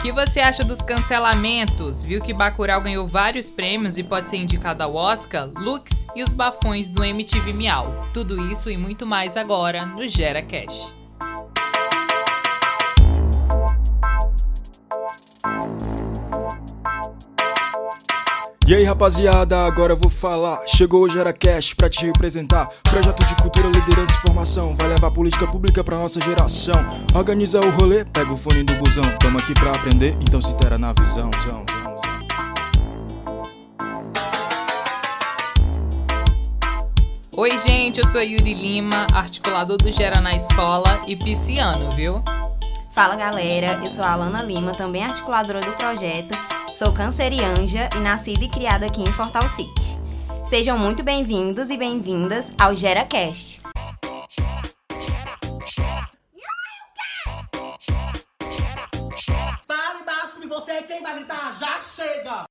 [0.00, 2.04] que você acha dos cancelamentos?
[2.04, 6.32] Viu que Bacurau ganhou vários prêmios e pode ser indicado ao Oscar, Lux e os
[6.32, 8.08] bafões do MTV Miau.
[8.14, 10.97] Tudo isso e muito mais agora no Gera Cash.
[18.68, 20.60] E aí rapaziada, agora eu vou falar.
[20.66, 22.68] Chegou o Gera Cash pra te representar.
[22.82, 24.76] Projeto de cultura, liderança e formação.
[24.76, 26.74] Vai levar política pública pra nossa geração.
[27.14, 29.04] Organiza o rolê, pega o fone do busão.
[29.20, 31.30] Tamo aqui pra aprender, então se intera na visão.
[31.46, 31.64] Zão.
[37.38, 42.22] Oi, gente, eu sou Yuri Lima, articulador do Gera na Escola e pisciano, viu?
[42.90, 46.57] Fala galera, eu sou a Alana Lima, também articuladora do projeto.
[46.78, 49.98] Sou cancerianja e nascida e criada aqui em Fortal City.
[50.48, 53.60] Sejam muito bem-vindos e bem-vindas ao GeraCast.
[59.66, 62.46] Fale baixo que você quem vai gritar já chega!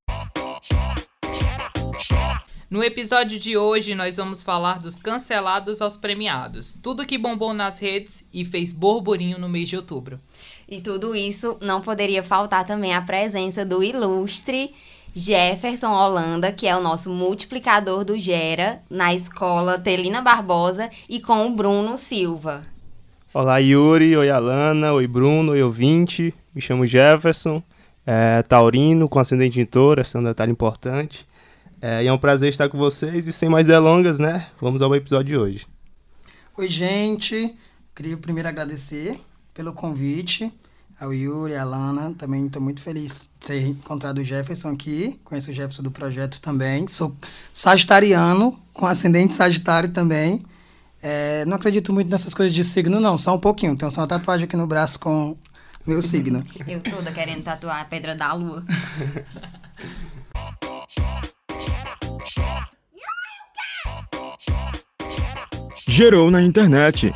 [2.70, 6.74] No episódio de hoje, nós vamos falar dos cancelados aos premiados.
[6.74, 10.20] Tudo que bombou nas redes e fez burburinho no mês de outubro.
[10.70, 14.76] E tudo isso não poderia faltar também a presença do ilustre
[15.16, 21.48] Jefferson Holanda, que é o nosso multiplicador do Gera, na escola Telina Barbosa, e com
[21.48, 22.64] o Bruno Silva.
[23.34, 24.18] Olá, Yuri.
[24.18, 24.94] Oi, Alana.
[24.94, 25.54] Oi, Bruno.
[25.54, 26.34] Oi, ouvinte.
[26.54, 27.64] Me chamo Jefferson,
[28.06, 31.26] é, taurino, com ascendente em touro, esse é um detalhe importante.
[31.82, 33.26] É, e é um prazer estar com vocês.
[33.26, 34.48] E sem mais delongas, né?
[34.60, 35.68] Vamos ao episódio de hoje.
[36.58, 37.56] Oi, gente.
[37.96, 39.20] Queria primeiro agradecer
[39.58, 40.54] pelo convite
[41.00, 42.14] ao Yuri, a Lana.
[42.16, 45.20] Também estou muito feliz de ter encontrado o Jefferson aqui.
[45.26, 46.88] Conheço o Jefferson do projeto também.
[46.88, 47.18] Sou
[47.52, 50.46] sagitariano, com ascendente sagitário também.
[51.02, 53.18] É, não acredito muito nessas coisas de signo, não.
[53.18, 53.76] Só um pouquinho.
[53.76, 55.36] Tenho só uma tatuagem aqui no braço com
[55.88, 56.44] meu signo.
[56.68, 58.64] Eu toda querendo tatuar a Pedra da Lua.
[65.88, 67.12] Gerou na internet.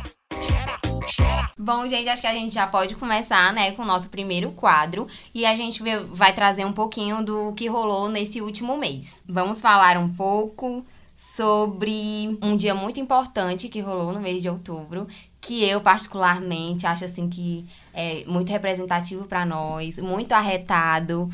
[1.58, 5.06] Bom, gente, acho que a gente já pode começar, né, com o nosso primeiro quadro
[5.34, 9.22] e a gente vai trazer um pouquinho do que rolou nesse último mês.
[9.28, 15.06] Vamos falar um pouco sobre um dia muito importante que rolou no mês de outubro,
[15.42, 21.28] que eu particularmente acho assim que é muito representativo para nós, muito arretado.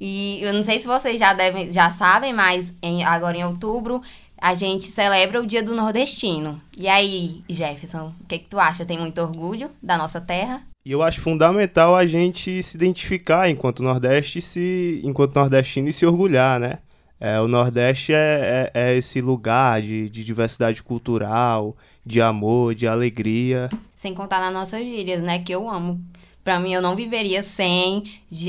[0.00, 4.00] E eu não sei se vocês já devem, já sabem, mas em- agora em outubro
[4.40, 6.60] a gente celebra o Dia do Nordestino.
[6.78, 8.84] E aí, Jefferson, o que, que tu acha?
[8.84, 10.62] Tem muito orgulho da nossa terra?
[10.84, 16.06] E eu acho fundamental a gente se identificar enquanto Nordeste, se, enquanto nordestino e se
[16.06, 16.78] orgulhar, né?
[17.20, 21.76] É, o Nordeste é, é, é esse lugar de, de diversidade cultural,
[22.06, 23.68] de amor, de alegria.
[23.92, 25.40] Sem contar nas nossas gírias, né?
[25.40, 26.00] Que eu amo.
[26.48, 28.04] Pra mim, eu não viveria sem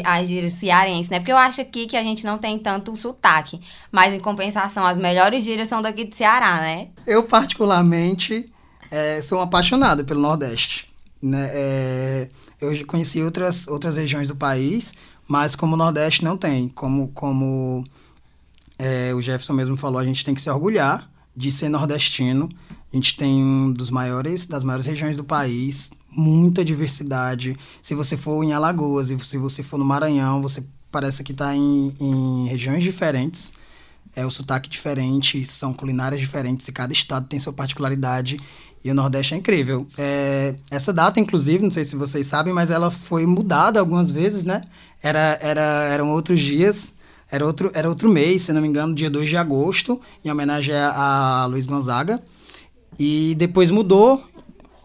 [0.05, 1.19] as gírias cearenses, né?
[1.19, 3.59] Porque eu acho aqui que a gente não tem tanto sotaque.
[3.91, 6.87] Mas, em compensação, as melhores gírias são daqui de Ceará, né?
[7.05, 8.45] Eu, particularmente,
[8.89, 10.87] é, sou apaixonado pelo Nordeste.
[11.21, 11.49] Né?
[11.51, 12.29] É,
[12.61, 14.93] eu conheci outras, outras regiões do país,
[15.27, 16.69] mas como o Nordeste não tem.
[16.69, 17.83] Como, como
[18.77, 22.47] é, o Jefferson mesmo falou, a gente tem que se orgulhar de ser nordestino.
[22.93, 27.57] A gente tem um dos maiores, das maiores regiões do país, muita diversidade.
[27.81, 31.55] Se você for em Alagoas e se você for no Maranhão, você parece que está
[31.55, 33.53] em, em regiões diferentes
[34.15, 38.39] é o sotaque diferente, são culinárias diferentes e cada estado tem sua particularidade
[38.83, 39.87] e o Nordeste é incrível.
[39.97, 44.43] É, essa data, inclusive, não sei se vocês sabem, mas ela foi mudada algumas vezes,
[44.43, 44.61] né?
[45.01, 46.93] Era, era, eram outros dias,
[47.31, 50.73] era outro, era outro mês, se não me engano, dia 2 de agosto, em homenagem
[50.75, 52.21] a, a Luiz Gonzaga.
[52.97, 54.23] E depois mudou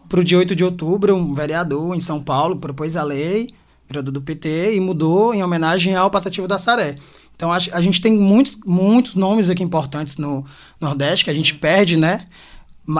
[0.09, 3.53] para o dia 8 de outubro, um vereador em São Paulo propôs a lei,
[3.87, 6.95] vereador do PT, e mudou em homenagem ao Patativo da Saré.
[7.35, 10.45] Então, acho- a gente tem muitos, muitos nomes aqui importantes no
[10.79, 12.25] Nordeste que a gente perde, né?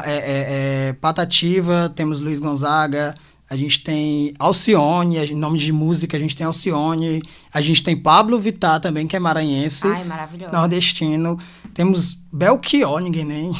[0.03, 3.15] É, é- é Patativa, temos Luiz Gonzaga,
[3.49, 7.21] a gente tem Alcione, a gente- nome de música, a gente tem Alcione,
[7.53, 10.51] a gente tem Pablo Vittar também, que é maranhense Ai, maravilhoso.
[10.51, 11.37] nordestino.
[11.73, 13.51] Temos Belchior, ninguém nem.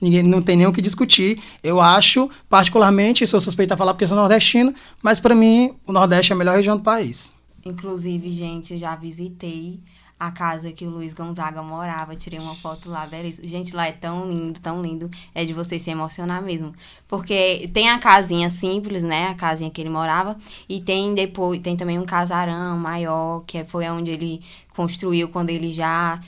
[0.00, 1.40] Ninguém não tem nem o que discutir.
[1.62, 6.32] Eu acho, particularmente, sou suspeita a falar porque sou nordestino, mas para mim o Nordeste
[6.32, 7.32] é a melhor região do país.
[7.64, 9.80] Inclusive, gente, eu já visitei
[10.18, 12.16] a casa que o Luiz Gonzaga morava.
[12.16, 13.46] Tirei uma foto lá, belíssima.
[13.46, 15.10] Gente, lá é tão lindo, tão lindo.
[15.34, 16.74] É de você se emocionar mesmo.
[17.06, 19.28] Porque tem a casinha simples, né?
[19.28, 20.36] A casinha que ele morava.
[20.68, 24.40] E tem depois, tem também um casarão maior, que foi onde ele
[24.74, 26.20] construiu quando ele já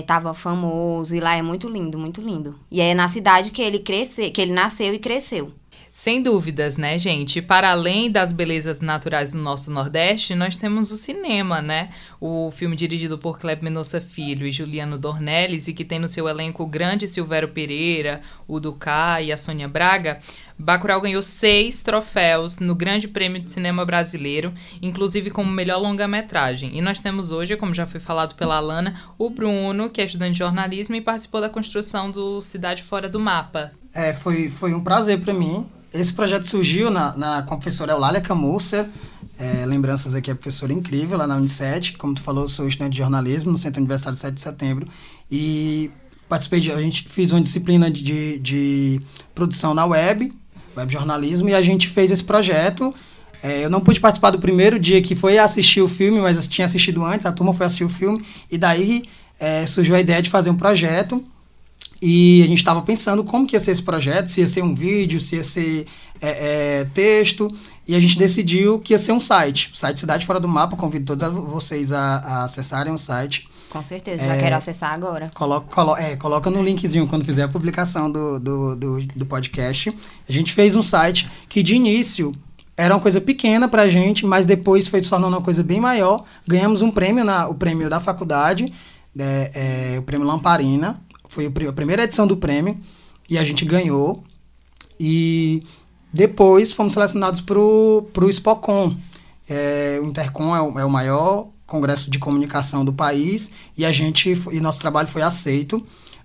[0.00, 1.14] estava famoso.
[1.14, 2.58] E lá é muito lindo, muito lindo.
[2.70, 5.52] E é na cidade que ele cresceu, que ele nasceu e cresceu.
[5.92, 7.42] Sem dúvidas, né, gente?
[7.42, 11.90] Para além das belezas naturais do nosso Nordeste, nós temos o cinema, né?
[12.20, 16.28] O filme dirigido por Kleber Mendonça Filho e Juliano Dornelles e que tem no seu
[16.28, 20.20] elenco o grande Silvério Pereira, o Ducá e a Sônia Braga.
[20.56, 26.76] Bacurau ganhou seis troféus no Grande Prêmio de Cinema Brasileiro, inclusive como melhor longa-metragem.
[26.76, 30.32] E nós temos hoje, como já foi falado pela Alana, o Bruno, que é estudante
[30.32, 33.72] de jornalismo e participou da construção do Cidade Fora do Mapa.
[33.92, 37.92] É, foi, foi um prazer para mim esse projeto surgiu na, na, com a professora
[37.92, 38.88] Eulália Camusser,
[39.38, 41.96] é, lembranças aqui, a professora incrível lá na Unicet.
[41.96, 44.86] Como tu falou, sou estudante de jornalismo no Centro Universitário 7 de Setembro.
[45.30, 45.90] E
[46.28, 46.70] participei de.
[46.70, 49.00] A gente fez uma disciplina de, de, de
[49.34, 50.32] produção na web,
[50.76, 52.94] web jornalismo, e a gente fez esse projeto.
[53.42, 56.66] É, eu não pude participar do primeiro dia que foi assistir o filme, mas tinha
[56.66, 59.04] assistido antes, a turma foi assistir o filme, e daí
[59.38, 61.24] é, surgiu a ideia de fazer um projeto
[62.02, 64.74] e a gente estava pensando como que ia ser esse projeto, se ia ser um
[64.74, 65.86] vídeo, se ia ser
[66.20, 67.48] é, é, texto.
[67.86, 69.70] E a gente decidiu que ia ser um site.
[69.72, 70.76] O site Cidade Fora do Mapa.
[70.76, 73.48] Convido todos vocês a, a acessarem o site.
[73.68, 75.30] Com certeza, já é, quero acessar agora.
[75.34, 79.94] Coloca, colo, é, coloca no linkzinho quando fizer a publicação do, do, do, do podcast.
[80.28, 82.34] A gente fez um site que de início
[82.76, 86.24] era uma coisa pequena pra gente, mas depois foi se tornando uma coisa bem maior.
[86.48, 88.72] Ganhamos um prêmio, na, o prêmio da faculdade,
[89.16, 91.00] é, é, o prêmio Lamparina,
[91.30, 92.76] foi a primeira edição do prêmio
[93.28, 94.22] e a gente ganhou.
[94.98, 95.62] E
[96.12, 98.96] depois fomos selecionados para o Spocon.
[99.48, 103.92] É, o Intercom é o, é o maior congresso de comunicação do país e a
[103.92, 105.84] gente e nosso trabalho foi aceito.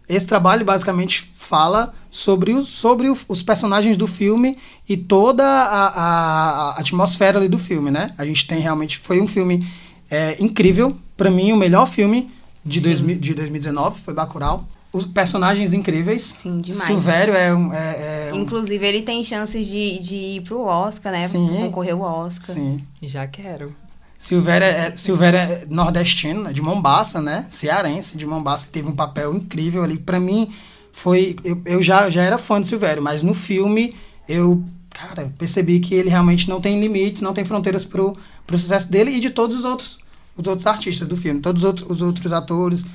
[0.10, 4.57] Esse trabalho basicamente fala sobre, os, sobre os personagens do filme
[4.90, 8.13] e toda a, a, a, atmosfera ali do filme, né?
[8.18, 9.68] A gente tem realmente foi um filme
[10.10, 12.31] é, incrível, para mim o melhor filme
[12.63, 16.21] de, dois, de 2019 foi Bacurau os personagens incríveis.
[16.21, 16.83] Sim, demais.
[16.83, 18.38] Silvério é, um, é, é um...
[18.38, 21.27] Inclusive, ele tem chances de, de ir pro Oscar, né?
[21.27, 21.50] Sim.
[21.50, 22.56] Concorrer ao Oscar.
[22.56, 22.81] Sim.
[23.01, 23.75] Já quero.
[24.18, 27.45] Silvério é, Silvério é nordestino, de Mombaça, né?
[27.50, 28.69] Cearense, de Mombaça.
[28.71, 29.97] Teve um papel incrível ali.
[29.97, 30.50] para mim,
[30.94, 31.36] foi...
[31.44, 33.94] Eu, eu já, já era fã de Silvério, mas no filme,
[34.30, 34.63] eu...
[34.92, 38.15] Cara, percebi que ele realmente não tem limites, não tem fronteiras pro,
[38.47, 40.00] pro sucesso dele e de todos os outros,
[40.38, 41.42] os outros artistas do filme.
[41.42, 42.86] Todos os outros, os outros atores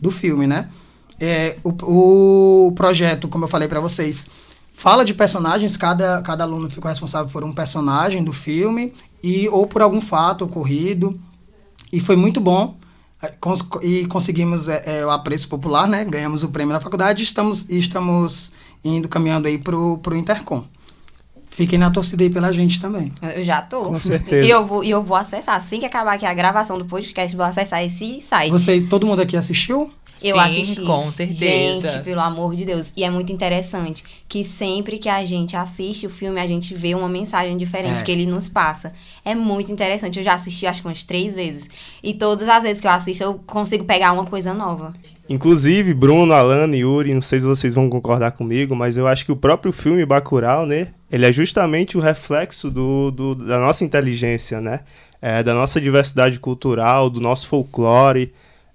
[0.00, 0.70] do filme, né?
[1.20, 4.26] É, o, o projeto, como eu falei para vocês,
[4.72, 9.66] fala de personagens, cada, cada aluno ficou responsável por um personagem do filme e ou
[9.66, 11.20] por algum fato ocorrido.
[11.92, 12.76] E foi muito bom.
[13.22, 16.04] É, cons e conseguimos é, é, o apreço popular, né?
[16.04, 18.50] Ganhamos o prêmio na faculdade e estamos, e estamos
[18.82, 20.64] indo caminhando aí pro, pro Intercom.
[21.50, 23.12] Fiquem na torcida aí pela gente também.
[23.34, 23.82] Eu já tô.
[23.82, 24.46] Com certeza.
[24.46, 25.56] E eu vou, e eu vou acessar.
[25.56, 28.50] Assim que acabar aqui a gravação do podcast, vou acessar esse site.
[28.50, 29.92] Você, todo mundo aqui assistiu?
[30.22, 30.82] Eu Sim, assisti.
[30.82, 31.86] com certeza.
[31.88, 32.92] Gente, pelo amor de Deus.
[32.96, 36.94] E é muito interessante que sempre que a gente assiste o filme, a gente vê
[36.94, 38.02] uma mensagem diferente É.
[38.02, 38.92] que ele nos passa.
[39.24, 40.18] É muito interessante.
[40.18, 41.68] Eu já assisti acho que umas três vezes.
[42.02, 44.92] E todas as vezes que eu assisto, eu consigo pegar uma coisa nova.
[45.28, 49.24] Inclusive, Bruno, Alana e Yuri, não sei se vocês vão concordar comigo, mas eu acho
[49.24, 50.88] que o próprio filme Bacurau, né?
[51.10, 54.80] Ele é justamente o reflexo do, do- da nossa inteligência, né?
[55.22, 58.32] É, da nossa diversidade cultural, do nosso folclore,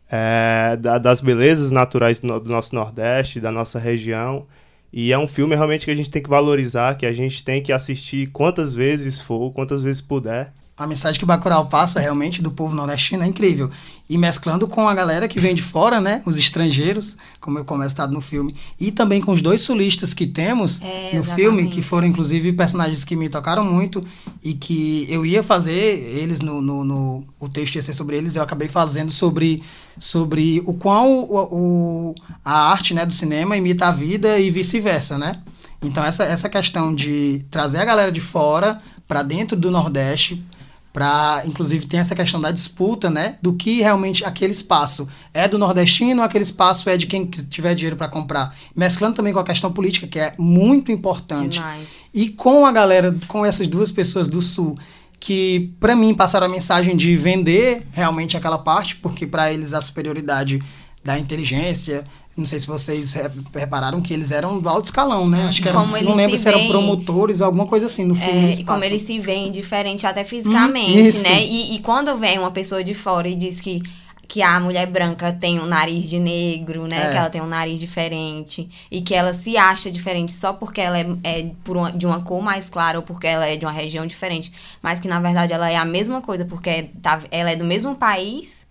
[0.10, 4.46] é, da- das belezas naturais do, do nosso Nordeste, da nossa região.
[4.94, 7.62] E é um filme realmente que a gente tem que valorizar, que a gente tem
[7.62, 10.54] que assistir quantas vezes for, quantas vezes puder.
[10.78, 13.72] A mensagem que Bacurau passa realmente do povo nordestino é incrível.
[14.10, 16.22] E mesclando com a galera que vem de fora, né?
[16.26, 18.54] Os estrangeiros, como eu começado no filme.
[18.78, 23.06] E também com os dois solistas que temos É, no filme, que foram inclusive personagens
[23.06, 24.02] que me tocaram muito
[24.44, 28.36] e que eu ia fazer eles no, no, no- o texto ia ser sobre eles,
[28.36, 29.64] eu acabei fazendo sobre,
[29.98, 35.18] sobre o qual o, o- a arte né, do cinema imita a vida e vice-versa,
[35.18, 35.40] né?
[35.82, 40.44] Então essa, essa questão de trazer a galera de fora para dentro do Nordeste
[40.96, 45.58] para inclusive tem essa questão da disputa, né, do que realmente aquele espaço é do
[45.58, 49.44] nordestino, aquele espaço é de quem que tiver dinheiro para comprar, mesclando também com a
[49.44, 51.90] questão política que é muito importante Demais.
[52.14, 54.80] e com a galera, com essas duas pessoas do sul
[55.20, 59.82] que para mim passaram a mensagem de vender realmente aquela parte, porque para eles a
[59.82, 60.62] superioridade
[61.04, 62.06] da inteligência,
[62.38, 65.46] não sei se vocês re- repararam que eles eram do alto escalão, né?
[65.48, 68.32] Acho que eram, não lembro se se eram promotores, alguma coisa assim no filme.
[68.32, 71.44] É, eles e como eles se veem diferente até fisicamente, Hum, né?
[71.46, 73.82] E, e quando vem uma pessoa de fora e diz que,
[74.28, 76.98] que a mulher branca tem um nariz de negro, né?
[77.08, 77.12] É.
[77.12, 78.70] Que ela tem um nariz diferente.
[78.92, 82.20] E que ela se acha diferente só porque ela é, é por uma- de uma
[82.22, 84.52] cor mais clara ou porque ela é de uma região diferente.
[84.82, 87.96] Mas que na verdade ela é a mesma coisa, porque tá- ela é do mesmo
[87.96, 88.65] país.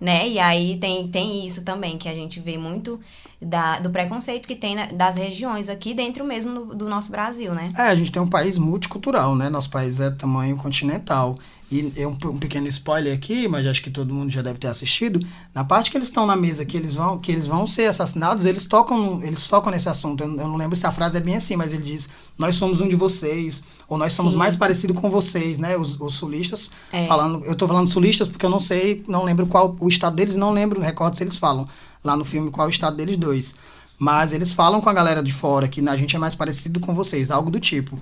[0.00, 0.28] Né?
[0.28, 2.98] E aí tem, tem isso também, que a gente vê muito
[3.40, 7.72] da, do preconceito que tem das regiões aqui dentro mesmo do, do nosso Brasil, né?
[7.76, 9.50] É, a gente tem um país multicultural, né?
[9.50, 11.34] Nosso país é tamanho continental.
[11.70, 14.66] E é um, um, pequeno spoiler aqui, mas acho que todo mundo já deve ter
[14.66, 15.24] assistido.
[15.54, 18.44] Na parte que eles estão na mesa, que eles vão, que eles vão ser assassinados,
[18.44, 20.24] eles tocam, eles tocam nesse assunto.
[20.24, 22.80] Eu, eu não lembro se a frase é bem assim, mas ele diz: "Nós somos
[22.80, 24.38] um de vocês", ou "Nós somos Sim.
[24.38, 25.76] mais parecido com vocês", né?
[25.76, 27.06] Os, os sulistas é.
[27.06, 30.34] falando, eu estou falando sulistas porque eu não sei, não lembro qual o estado deles,
[30.34, 31.68] não lembro, recordo se eles falam
[32.02, 33.54] lá no filme qual o estado deles dois.
[33.96, 36.94] Mas eles falam com a galera de fora que a gente é mais parecido com
[36.94, 37.96] vocês, algo do tipo.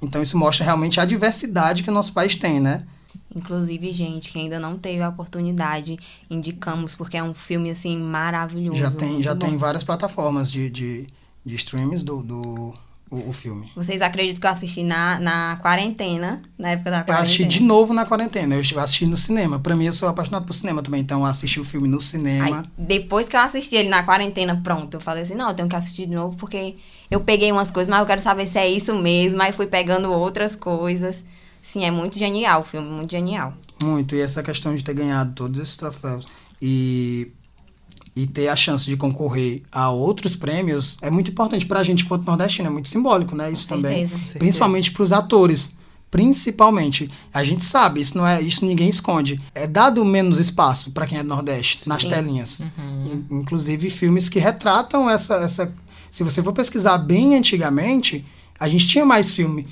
[0.00, 2.86] Então isso mostra realmente a diversidade que o nosso país tem, né?
[3.34, 8.78] Inclusive, gente, que ainda não teve a oportunidade, indicamos, porque é um filme, assim, maravilhoso.
[8.78, 11.06] Já tem, já tem várias plataformas de, de,
[11.44, 12.74] de streams do, do
[13.10, 13.70] o, o, filme.
[13.74, 17.18] Vocês acreditam que eu assisti na, na quarentena, na época da quarentena?
[17.18, 19.58] Eu assisti de novo na quarentena, eu assisti no cinema.
[19.58, 22.60] Pra mim, eu sou apaixonado por cinema também, então eu assisti o filme no cinema.
[22.60, 25.68] Aí, depois que eu assisti ele na quarentena, pronto, eu falei assim, não, eu tenho
[25.68, 26.76] que assistir de novo, porque
[27.10, 30.12] eu peguei umas coisas, mas eu quero saber se é isso mesmo, aí fui pegando
[30.12, 31.24] outras coisas.
[31.70, 33.54] Sim, é muito genial o filme, muito genial.
[33.80, 36.26] Muito, e essa questão de ter ganhado todos esses troféus
[36.60, 37.28] e,
[38.16, 42.04] e ter a chance de concorrer a outros prêmios é muito importante para a gente
[42.04, 43.52] enquanto nordestino, é muito simbólico, né?
[43.52, 44.08] Isso Com também.
[44.08, 44.38] Certeza.
[44.40, 45.70] Principalmente para os atores.
[46.10, 49.40] Principalmente, a gente sabe, isso não é, isso ninguém esconde.
[49.54, 52.08] É dado menos espaço para quem é do Nordeste nas Sim.
[52.08, 52.58] telinhas.
[52.58, 53.24] Uhum.
[53.30, 55.72] Inclusive filmes que retratam essa, essa.
[56.10, 58.24] Se você for pesquisar bem antigamente,
[58.60, 59.66] a gente tinha mais filme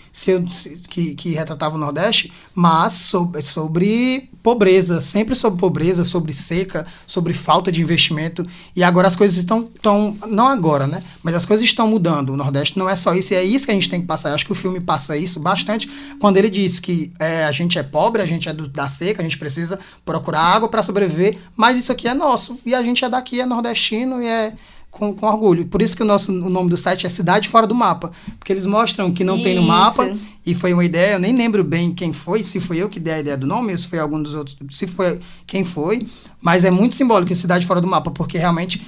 [0.88, 7.35] que, que retratava o Nordeste, mas sobre, sobre pobreza, sempre sobre pobreza, sobre seca, sobre
[7.35, 8.42] falta de investimento.
[8.75, 10.16] E agora as coisas estão, estão.
[10.26, 11.02] Não agora, né?
[11.23, 12.30] Mas as coisas estão mudando.
[12.30, 14.30] O Nordeste não é só isso, e é isso que a gente tem que passar.
[14.30, 15.87] Eu acho que o filme passa isso bastante
[16.18, 19.21] quando ele diz que é, a gente é pobre, a gente é do, da seca,
[19.21, 22.59] a gente precisa procurar água para sobreviver, mas isso aqui é nosso.
[22.64, 24.54] E a gente é daqui, é nordestino e é
[24.99, 25.67] com, com orgulho.
[25.67, 28.11] Por isso que o, nosso, o nome do site é Cidade Fora do Mapa.
[28.38, 29.45] Porque eles mostram que não isso.
[29.45, 30.12] tem no mapa.
[30.45, 33.14] E foi uma ideia, eu nem lembro bem quem foi, se foi eu que dei
[33.14, 36.07] a ideia do nome, ou se foi algum dos outros, se foi quem foi.
[36.40, 38.85] Mas é muito simbólico Cidade Fora do Mapa, porque realmente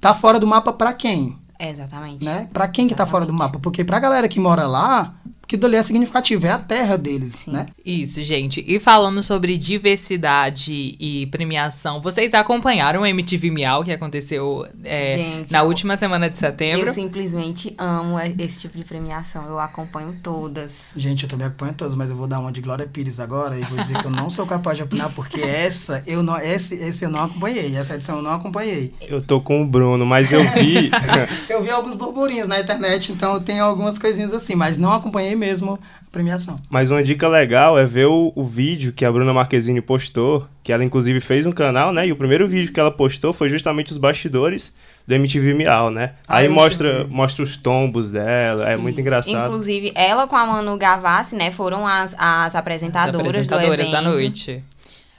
[0.00, 1.36] tá fora do mapa para quem?
[1.58, 2.24] Exatamente.
[2.24, 2.48] Né?
[2.52, 2.88] Para quem Exatamente.
[2.88, 3.58] que tá fora do mapa?
[3.58, 5.14] Porque pra galera que mora lá,
[5.48, 7.52] que dali é significativo, é a terra deles, Sim.
[7.52, 7.68] né?
[7.82, 8.62] Isso, gente.
[8.68, 15.50] E falando sobre diversidade e premiação, vocês acompanharam o MTV Miau que aconteceu é, gente,
[15.50, 16.86] na eu, última semana de setembro?
[16.86, 20.88] Eu simplesmente amo esse tipo de premiação, eu acompanho todas.
[20.94, 23.62] Gente, eu também acompanho todas, mas eu vou dar uma de Glória Pires agora e
[23.62, 27.06] vou dizer que eu não sou capaz de opinar, porque essa eu não, esse, esse
[27.06, 28.92] eu não acompanhei, essa edição eu não acompanhei.
[29.00, 30.90] Eu tô com o Bruno, mas eu vi...
[31.48, 35.37] eu vi alguns burburinhos na internet, então eu tenho algumas coisinhas assim, mas não acompanhei
[35.38, 36.60] mesmo a premiação.
[36.68, 40.72] Mas uma dica legal é ver o, o vídeo que a Bruna Marquezine postou, que
[40.72, 42.06] ela inclusive fez um canal, né?
[42.06, 44.74] E o primeiro vídeo que ela postou foi justamente os bastidores
[45.06, 46.12] do MTV Miau, né?
[46.26, 48.82] Ah, Aí mostra, mostra os tombos dela, é Isso.
[48.82, 49.46] muito engraçado.
[49.46, 53.90] Inclusive, ela com a Manu Gavassi, né, foram as, as apresentadoras, as apresentadoras do evento.
[53.90, 54.64] da noite.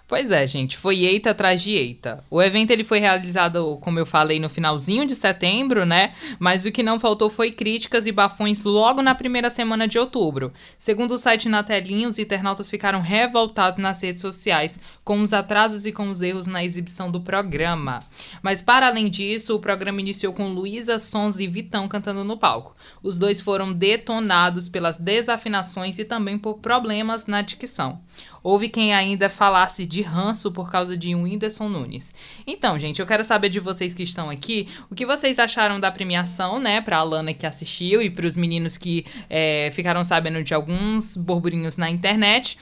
[0.10, 2.24] Pois é, gente, foi eita atrás de eita.
[2.32, 6.14] O evento ele foi realizado, como eu falei, no finalzinho de setembro, né?
[6.40, 10.52] Mas o que não faltou foi críticas e bafões logo na primeira semana de outubro.
[10.80, 15.86] Segundo o site Na Telinha, os internautas ficaram revoltados nas redes sociais com os atrasos
[15.86, 18.00] e com os erros na exibição do programa.
[18.42, 22.76] Mas para além disso, o programa iniciou com Luísa Sons e Vitão cantando no palco.
[23.04, 28.02] Os dois foram detonados pelas desafinações e também por problemas na dicção.
[28.44, 32.14] Houve quem ainda falasse de ranço por causa de um Whindersson Nunes.
[32.46, 35.92] Então, gente, eu quero saber de vocês que estão aqui, o que vocês acharam da
[35.92, 41.18] premiação, né, pra Alana que assistiu e pros meninos que é, ficaram sabendo de alguns
[41.18, 42.58] burburinhos na internet.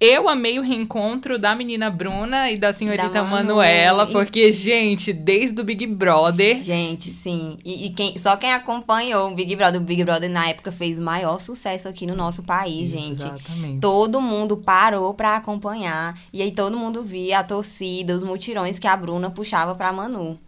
[0.00, 5.60] Eu amei o reencontro da menina Bruna e da senhorita da Manuela, porque, gente, desde
[5.60, 6.62] o Big Brother.
[6.62, 7.56] Gente, sim.
[7.64, 10.98] E, e, quem, só quem acompanhou o Big Brother, o Big Brother na época fez
[10.98, 13.22] o maior sucesso aqui no nosso país, gente.
[13.22, 13.80] Exatamente.
[13.80, 16.20] Todo mundo parou pra acompanhar.
[16.32, 20.38] E aí todo mundo via a torcida, os mutirões que a Bruna puxava pra Manu.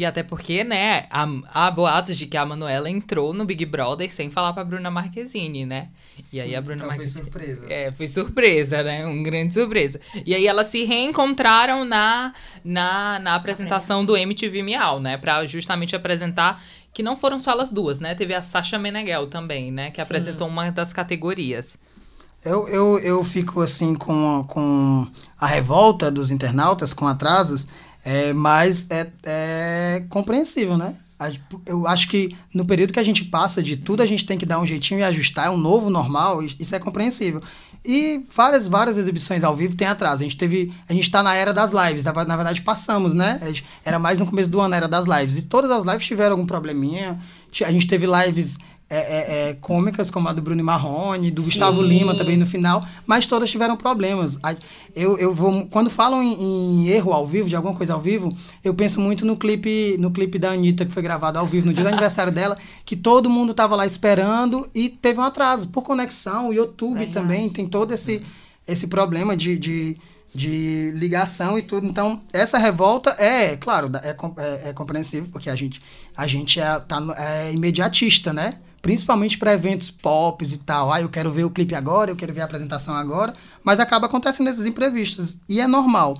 [0.00, 4.10] E até porque, né, há, há, boatos de que a Manuela entrou no Big Brother
[4.10, 5.88] sem falar pra Bruna Marquezine, né?
[6.16, 7.30] E Sim, aí a Bruna então Marquezine.
[7.30, 7.66] Foi surpresa.
[7.68, 9.06] É, foi surpresa, né?
[9.06, 10.00] Um grande surpresa.
[10.24, 12.32] E aí elas se reencontraram na,
[12.64, 15.18] na, na apresentação do MTV Miau, né?
[15.18, 16.64] Pra justamente apresentar
[16.94, 18.14] que não foram só elas duas, né?
[18.14, 19.90] Teve a Sasha Meneghel também, né?
[19.90, 20.02] Que Sim.
[20.02, 21.78] apresentou uma das categorias.
[22.42, 25.06] Eu, eu, eu fico assim com, com
[25.38, 27.66] a revolta dos internautas, com atrasos
[28.04, 30.94] é, mas é, é compreensível, né?
[31.66, 34.46] Eu acho que no período que a gente passa de tudo, a gente tem que
[34.46, 37.42] dar um jeitinho e ajustar, é um novo normal, isso é compreensível.
[37.84, 40.22] E várias, várias exibições ao vivo tem atraso.
[40.22, 40.72] A gente teve.
[40.88, 42.04] A gente tá na era das lives.
[42.04, 43.40] Na, verdade, passamos, né?
[43.84, 45.38] Era mais no começo do ano, era das lives.
[45.38, 47.18] E todas as lives tiveram algum probleminha.
[47.64, 48.58] A gente teve lives
[48.92, 51.46] é, é, é, cômicas, como a do Bruno Marrone, do Sim.
[51.46, 54.36] Gustavo Lima também no final, mas todas tiveram problemas.
[54.96, 58.36] Eu, eu vou, quando falam em, em, erro ao vivo, de alguma coisa ao vivo,
[58.64, 61.72] eu penso muito no clipe, no clipe da Anitta, que foi gravado ao vivo no
[61.72, 65.68] dia do aniversário dela, que todo mundo estava lá esperando e teve um atraso.
[65.68, 68.22] Por conexão, o YouTube também tem todo esse,
[68.66, 69.96] esse problema de, de
[70.32, 71.88] de ligação e tudo.
[71.88, 75.82] Então, essa revolta é, claro, é, é, é compreensível, porque a gente,
[76.16, 78.60] a gente é, tá, é imediatista, né?
[78.82, 80.92] Principalmente para eventos pop e tal.
[80.92, 84.06] Ah, eu quero ver o clipe agora, eu quero ver a apresentação agora, mas acaba
[84.06, 86.16] acontecendo esses imprevistos e é normal.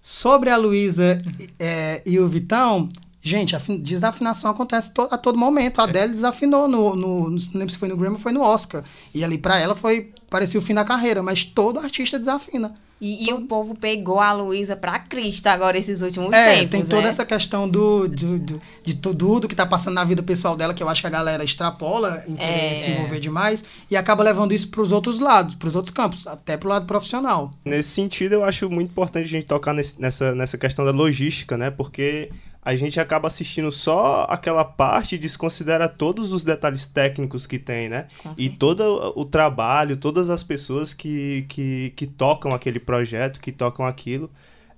[0.00, 1.20] Sobre a Luísa
[1.58, 2.88] é, e o Vitão,
[3.20, 5.80] gente, a desafinação acontece to a todo momento.
[5.80, 5.88] A é.
[5.88, 8.84] Adele desafinou no, no, não lembro se foi no Grammy foi no Oscar.
[9.14, 12.74] E ali para ela foi parecia o fim da carreira, mas todo artista desafina.
[13.00, 16.70] E, e, o povo pegou a Luísa pra Cristo agora esses últimos é, tempos.
[16.70, 17.08] Tem toda né?
[17.08, 20.82] essa questão do, do, do, de tudo que tá passando na vida pessoal dela, que
[20.82, 22.74] eu acho que a galera extrapola em querer é.
[22.74, 26.68] se envolver demais e acaba levando isso pros outros lados, pros outros campos, até pro
[26.68, 27.52] lado profissional.
[27.64, 31.56] Nesse sentido, eu acho muito importante a gente tocar nesse, nessa, nessa questão da logística,
[31.56, 31.70] né?
[31.70, 32.30] Porque
[32.62, 37.88] a gente acaba assistindo só aquela parte e desconsidera todos os detalhes técnicos que tem,
[37.88, 38.06] né?
[38.36, 43.86] E todo o trabalho, todas as pessoas que, que, que tocam aquele projeto, que tocam
[43.86, 44.30] aquilo.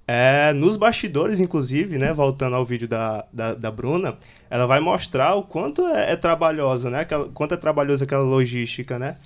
[0.06, 2.12] É, nos bastidores, inclusive, né?
[2.12, 4.16] Voltando ao vídeo da, da, da Bruna,
[4.48, 7.00] ela vai mostrar o quanto é, é trabalhosa, né?
[7.00, 9.16] Aquela, quanto é trabalhosa aquela logística, né?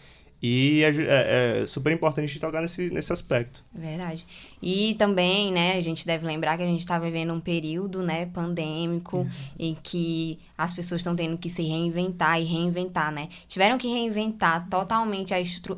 [0.47, 3.65] E é, é, é, super importante a gente tocar nesse, nesse aspecto.
[3.73, 4.27] Verdade.
[4.67, 8.25] E também, né, a gente deve lembrar que a gente está vivendo um período, né,
[8.25, 9.31] pandêmico, uhum.
[9.59, 13.29] em que as pessoas estão tendo que se reinventar e reinventar, né?
[13.47, 15.35] Tiveram que reinventar totalmente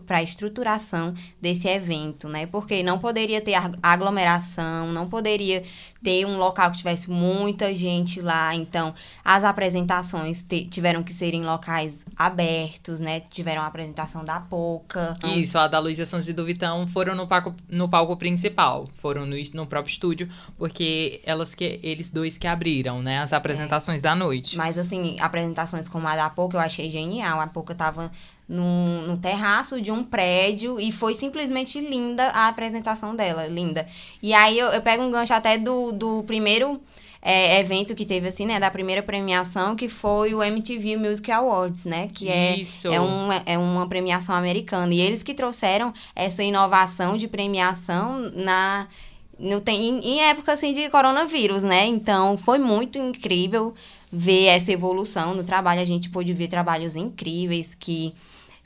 [0.07, 2.47] para a estruturação desse evento, né?
[2.47, 5.65] Porque não poderia ter aglomeração, não poderia
[6.05, 8.55] ter um local que tivesse muita gente lá.
[8.55, 13.19] Então, as apresentações tiveram que ser em locais abertos, né?
[13.19, 15.15] Tiveram a apresentação da Poca.
[15.35, 18.76] Isso, a da Luísa Sons e do Vitão foram no palco, no palco principal.
[18.99, 23.19] Foram no, no próprio estúdio, porque elas que eles dois que abriram, né?
[23.19, 24.03] As apresentações é.
[24.03, 24.57] da noite.
[24.57, 27.41] Mas, assim, apresentações como a da Poca eu achei genial.
[27.41, 28.11] A Poca tava
[28.49, 33.87] no, no terraço de um prédio e foi simplesmente linda a apresentação dela, linda.
[34.23, 36.81] E aí eu, eu pego um gancho até do, do primeiro
[37.29, 41.85] é, evento que teve, assim, né, da primeira premiação, que foi o MTV Music Awards,
[41.85, 44.95] né, que é, é, um, é uma premiação americana.
[44.95, 48.87] E eles que trouxeram essa inovação de premiação na
[49.37, 51.85] no, tem, em, em época assim de coronavírus, né?
[51.85, 53.75] Então foi muito incrível
[54.11, 55.81] ver essa evolução no trabalho.
[55.81, 58.15] A gente pôde ver trabalhos incríveis que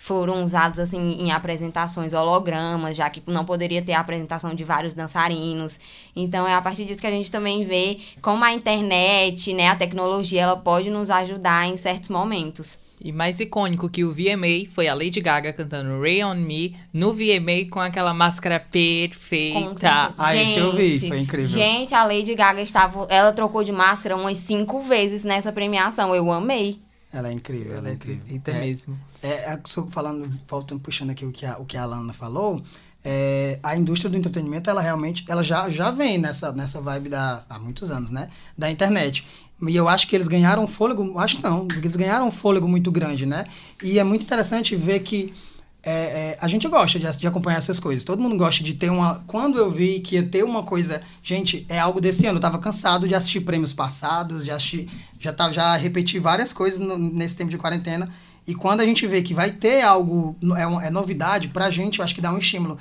[0.01, 4.95] foram usados assim em apresentações hologramas, já que não poderia ter a apresentação de vários
[4.95, 5.79] dançarinos.
[6.17, 9.77] Então é a partir disso que a gente também vê como a internet, né, a
[9.77, 12.79] tecnologia, ela pode nos ajudar em certos momentos.
[12.99, 17.13] E mais icônico que o VMA foi a Lady Gaga cantando Ray on Me no
[17.13, 20.15] VMA com aquela máscara perfeita.
[20.17, 21.49] Ah, gente, esse eu vi, foi incrível.
[21.49, 23.07] Gente, a Lady Gaga estava.
[23.11, 26.15] Ela trocou de máscara umas cinco vezes nessa premiação.
[26.15, 26.79] Eu amei.
[27.12, 28.20] Ela é incrível, ela, é, é incrível.
[28.20, 29.01] Perfeita é, mesmo.
[29.23, 32.62] É, é, falando, voltando, puxando aqui o que a, o que a Alana falou,
[33.05, 37.44] é, a indústria do entretenimento, ela realmente, ela já, já vem nessa, nessa vibe da,
[37.49, 38.31] há muitos anos, né?
[38.57, 39.27] Da internet.
[39.66, 42.90] E eu acho que eles ganharam um fôlego, acho não, eles ganharam um fôlego muito
[42.90, 43.46] grande, né?
[43.83, 45.33] E é muito interessante ver que
[45.83, 48.05] é, é, a gente gosta de, de, acompanhar essas coisas.
[48.05, 49.19] Todo mundo gosta de ter uma.
[49.27, 51.01] Quando eu vi que ia ter uma coisa.
[51.23, 52.37] Gente, é algo desse ano.
[52.37, 54.88] Eu tava cansado de assistir prêmios passados, de assistir.
[55.19, 58.12] Já, tá, já repeti várias coisas no, nesse tempo de quarentena.
[58.47, 60.37] E quando a gente vê que vai ter algo.
[60.57, 62.77] É, é novidade, pra gente, eu acho que dá um estímulo.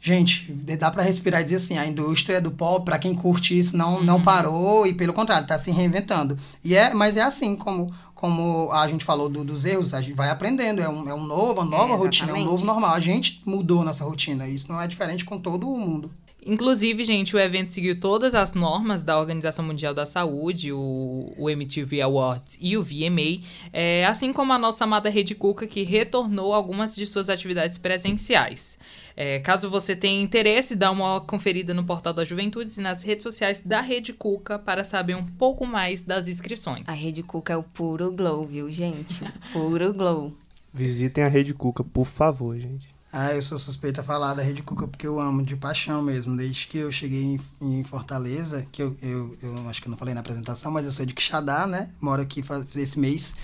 [0.00, 3.76] Gente, dá para respirar e dizer assim, a indústria do pop, para quem curte isso,
[3.76, 4.04] não, uhum.
[4.04, 6.36] não parou e pelo contrário, está se reinventando.
[6.64, 10.16] E é, mas é assim como como a gente falou do, dos erros, a gente
[10.16, 12.92] vai aprendendo, é um, é um novo, uma nova é, rotina, é um novo normal.
[12.92, 16.10] A gente mudou nossa rotina, isso não é diferente com todo mundo.
[16.48, 21.50] Inclusive, gente, o evento seguiu todas as normas da Organização Mundial da Saúde, o, o
[21.50, 26.54] MTV Awards e o VMA, é, assim como a nossa amada Rede Cuca, que retornou
[26.54, 28.78] algumas de suas atividades presenciais.
[29.14, 33.24] É, caso você tenha interesse, dá uma conferida no portal da Juventude e nas redes
[33.24, 36.84] sociais da Rede Cuca para saber um pouco mais das inscrições.
[36.86, 39.22] A Rede Cuca é o puro glow, viu, gente?
[39.52, 40.32] Puro glow.
[40.72, 42.97] Visitem a Rede Cuca, por favor, gente.
[43.10, 46.36] Ah, eu sou suspeita a falar da Rede Cuca porque eu amo de paixão mesmo.
[46.36, 49.96] Desde que eu cheguei em, em Fortaleza, que eu, eu, eu, acho que eu não
[49.96, 51.88] falei na apresentação, mas eu sou de Quixadá, né?
[52.00, 53.34] Moro aqui faz, esse mês,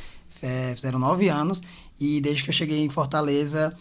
[0.43, 1.63] é, fizeram nove anos.
[1.99, 3.75] E desde que eu cheguei em Fortaleza,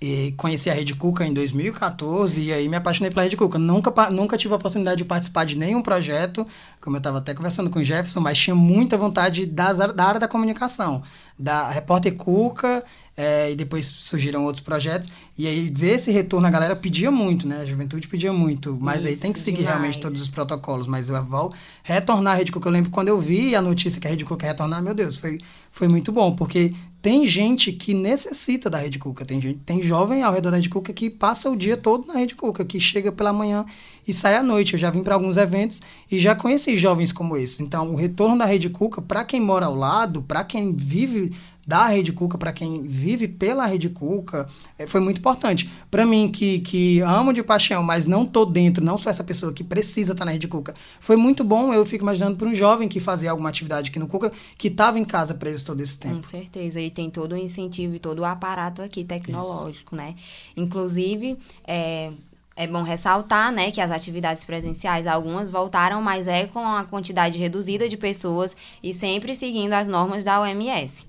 [0.00, 3.58] E conheci a Rede Cuca em 2014 e aí me apaixonei pela Rede Cuca.
[3.58, 6.46] Nunca, nunca tive a oportunidade de participar de nenhum projeto,
[6.80, 10.20] como eu estava até conversando com o Jefferson, mas tinha muita vontade das, da área
[10.20, 11.02] da comunicação.
[11.36, 12.84] Da Repórter Cuca,
[13.18, 15.08] é, e depois surgiram outros projetos.
[15.36, 17.62] E aí, ver esse retorno, a galera pedia muito, né?
[17.62, 18.78] A juventude pedia muito.
[18.80, 19.74] Mas Isso, aí tem que seguir demais.
[19.74, 20.86] realmente todos os protocolos.
[20.86, 21.52] Mas eu vou
[21.82, 22.68] retornar a Rede Cuca.
[22.68, 25.16] Eu lembro quando eu vi a notícia que a Rede Cuca ia retornar, meu Deus,
[25.16, 25.40] foi,
[25.72, 26.36] foi muito bom.
[26.36, 29.24] Porque tem gente que necessita da Rede Cuca.
[29.24, 32.14] Tem, gente, tem jovem ao redor da Rede Cuca que passa o dia todo na
[32.14, 33.66] Rede Cuca, que chega pela manhã
[34.06, 34.74] e sai à noite.
[34.74, 37.64] Eu já vim para alguns eventos e já conheci jovens como esse.
[37.64, 41.32] Então, o retorno da Rede Cuca, para quem mora ao lado, para quem vive
[41.68, 45.70] da Rede Cuca, para quem vive pela Rede Cuca, é, foi muito importante.
[45.90, 49.52] Para mim, que, que amo de paixão, mas não tô dentro, não sou essa pessoa
[49.52, 51.70] que precisa estar tá na Rede Cuca, foi muito bom.
[51.70, 54.98] Eu fico imaginando para um jovem que fazia alguma atividade aqui no Cuca, que estava
[54.98, 56.16] em casa preso todo esse tempo.
[56.16, 60.02] Com certeza, e tem todo o incentivo e todo o aparato aqui tecnológico, Isso.
[60.02, 60.14] né?
[60.56, 62.12] Inclusive, é,
[62.56, 67.36] é bom ressaltar, né, que as atividades presenciais, algumas voltaram, mas é com a quantidade
[67.36, 71.06] reduzida de pessoas e sempre seguindo as normas da OMS.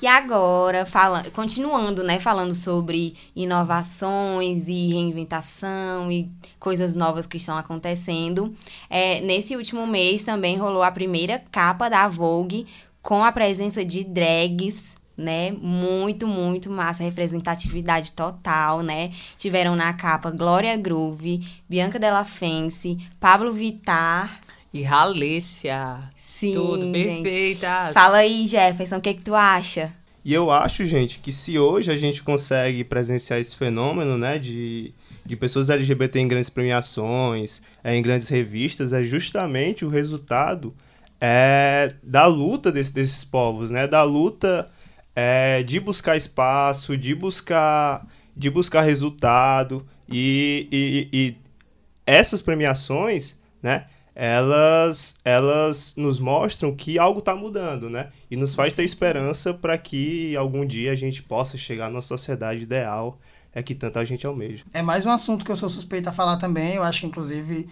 [0.00, 6.30] E agora, fala, continuando, né, falando sobre inovações e reinventação e
[6.60, 8.54] coisas novas que estão acontecendo,
[8.90, 12.66] é, nesse último mês também rolou a primeira capa da Vogue
[13.00, 15.52] com a presença de drags, né?
[15.52, 19.12] Muito, muito massa, representatividade total, né?
[19.38, 24.40] Tiveram na capa Glória Groove, Bianca Della Fence, Pablo Vittar
[24.74, 26.10] e Ralessia.
[26.36, 27.92] Sim, Tudo perfeita.
[27.94, 29.90] Fala aí, Jefferson, o que, que tu acha?
[30.22, 34.92] E eu acho, gente, que se hoje a gente consegue presenciar esse fenômeno, né, de,
[35.24, 40.74] de pessoas LGBT em grandes premiações, é, em grandes revistas, é justamente o resultado
[41.18, 44.68] é, da luta desse, desses povos, né, da luta
[45.14, 51.36] é, de buscar espaço, de buscar, de buscar resultado e, e, e
[52.06, 53.86] essas premiações, né,
[54.18, 58.08] elas, elas nos mostram que algo está mudando, né?
[58.30, 62.62] E nos faz ter esperança para que algum dia a gente possa chegar numa sociedade
[62.62, 63.18] ideal
[63.52, 64.64] é que tanta gente almeja.
[64.72, 66.74] É mais um assunto que eu sou suspeita a falar também.
[66.74, 67.68] Eu acho que, inclusive,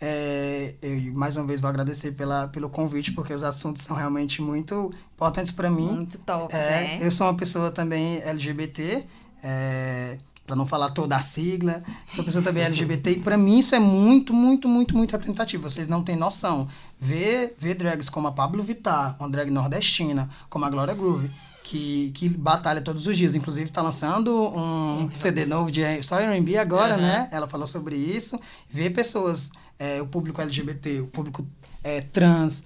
[0.00, 4.40] é, eu mais uma vez vou agradecer pela, pelo convite, porque os assuntos são realmente
[4.40, 5.92] muito importantes para mim.
[5.92, 6.98] Muito top, é, né?
[7.02, 9.04] Eu sou uma pessoa também LGBT.
[9.44, 10.18] É,
[10.52, 13.78] para não falar toda a sigla, sou pessoa também LGBT, e para mim isso é
[13.78, 15.62] muito, muito, muito, muito representativo.
[15.62, 16.68] Vocês não têm noção.
[17.00, 21.30] Ver, ver drags como a Pablo Vittar, uma drag nordestina, como a Glória Groove,
[21.64, 23.34] que, que batalha todos os dias.
[23.34, 27.00] Inclusive, está lançando um CD novo de só R&B agora, uhum.
[27.00, 27.30] né?
[27.32, 28.38] Ela falou sobre isso.
[28.68, 31.46] Ver pessoas, é, o público LGBT, o público
[31.82, 32.62] é, trans,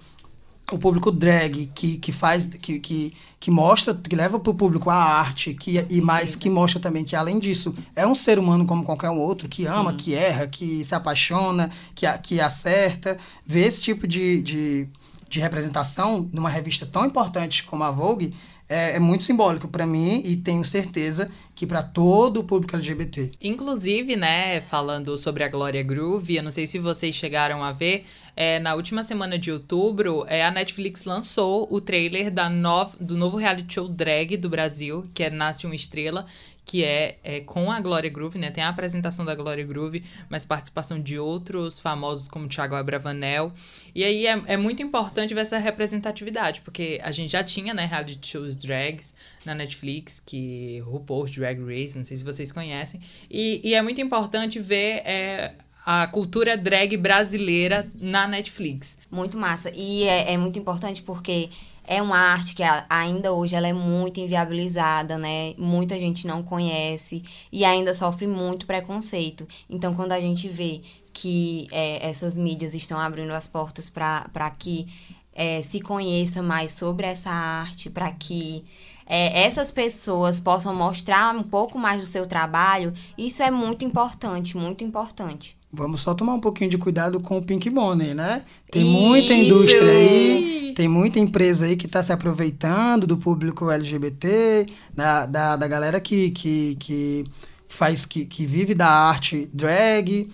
[0.71, 4.89] o público drag que, que faz que, que, que mostra que leva para o público
[4.89, 8.65] a arte que e mais que mostra também que além disso é um ser humano
[8.65, 9.97] como qualquer um outro que ama Sim.
[9.97, 14.89] que erra que se apaixona que que acerta ver esse tipo de, de,
[15.29, 18.33] de representação numa revista tão importante como a Vogue
[18.69, 23.31] é, é muito simbólico para mim e tenho certeza que para todo o público LGBT.
[23.41, 28.05] Inclusive, né, falando sobre a Glória Groove, eu não sei se vocês chegaram a ver,
[28.37, 33.17] é, na última semana de outubro, é, a Netflix lançou o trailer da nov do
[33.17, 36.23] novo reality show drag do Brasil, que é Nasce Uma Estrela,
[36.63, 38.51] que é, é, com a Glória Groove, né?
[38.51, 43.51] Tem a apresentação da Glória Groove, mas participação de outros famosos como Thiago Abravanel.
[43.95, 47.85] E aí é, é muito importante ver essa representatividade, porque a gente já tinha, né,
[47.85, 53.01] reality shows drags na Netflix, que RuPaul's Drag Race, não sei se vocês conhecem.
[53.31, 55.55] E, e é muito importante ver é,
[55.89, 58.97] a cultura drag brasileira na Netflix.
[59.09, 59.71] Muito massa.
[59.73, 61.49] E é, é muito importante porque
[61.85, 65.53] é uma arte que ainda hoje ela é muito inviabilizada, né?
[65.57, 67.23] Muita gente não conhece
[67.53, 69.47] e ainda sofre muito preconceito.
[69.69, 70.81] Então, quando a gente vê
[71.13, 74.89] que é, essas mídias estão abrindo as portas para que
[75.33, 78.65] é, se conheça mais sobre essa arte, para que
[79.07, 84.57] é, essas pessoas possam mostrar um pouco mais do seu trabalho, isso é muito importante,
[84.57, 85.57] muito importante.
[85.71, 88.43] Vamos só tomar um pouquinho de cuidado com o Pink Money, né?
[88.71, 94.65] Tem muita indústria aí, tem muita empresa aí que está se aproveitando do público LGBT,
[94.93, 97.25] da, da, da galera que, que, que
[97.67, 100.29] faz que, que vive da arte drag,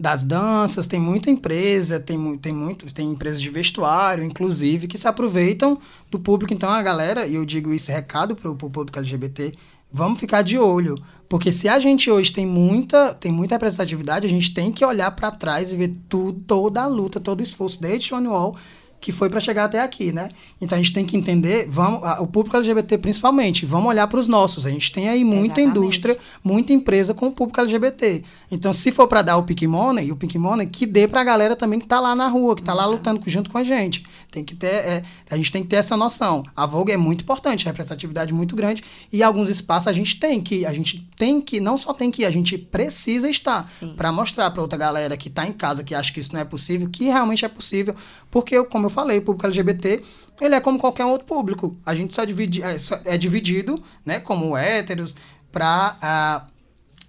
[0.00, 5.08] das danças, tem muita empresa, tem, tem muito, tem empresas de vestuário, inclusive, que se
[5.08, 5.78] aproveitam
[6.10, 6.54] do público.
[6.54, 9.54] Então a galera, e eu digo isso recado para o público LGBT,
[9.90, 10.96] vamos ficar de olho.
[11.28, 15.10] Porque se a gente hoje tem muita, tem muita representatividade, a gente tem que olhar
[15.10, 18.56] para trás e ver tudo, toda a luta, todo o esforço desde Stonewall
[19.00, 20.30] que foi para chegar até aqui, né?
[20.60, 24.26] Então a gente tem que entender, vamos, o público LGBT principalmente, vamos olhar para os
[24.26, 24.66] nossos.
[24.66, 25.70] A gente tem aí muita Exatamente.
[25.70, 28.24] indústria, muita empresa com o público LGBT.
[28.50, 31.24] Então se for para dar o Pink Money, o Pink Money que dê para a
[31.24, 34.04] galera também que tá lá na rua, que tá lá lutando junto com a gente.
[34.30, 36.42] Tem que ter, é, a gente tem que ter essa noção.
[36.56, 38.82] A Vogue é muito importante, representatividade muito grande
[39.12, 42.24] e alguns espaços a gente tem que, a gente tem que, não só tem que,
[42.24, 46.12] a gente precisa estar para mostrar para outra galera que tá em casa que acha
[46.12, 47.94] que isso não é possível, que realmente é possível,
[48.30, 50.02] porque como eu falei, o público LGBT,
[50.40, 51.76] ele é como qualquer outro público.
[51.84, 55.14] A gente só é, só- é dividido, né, como héteros
[55.50, 56.46] para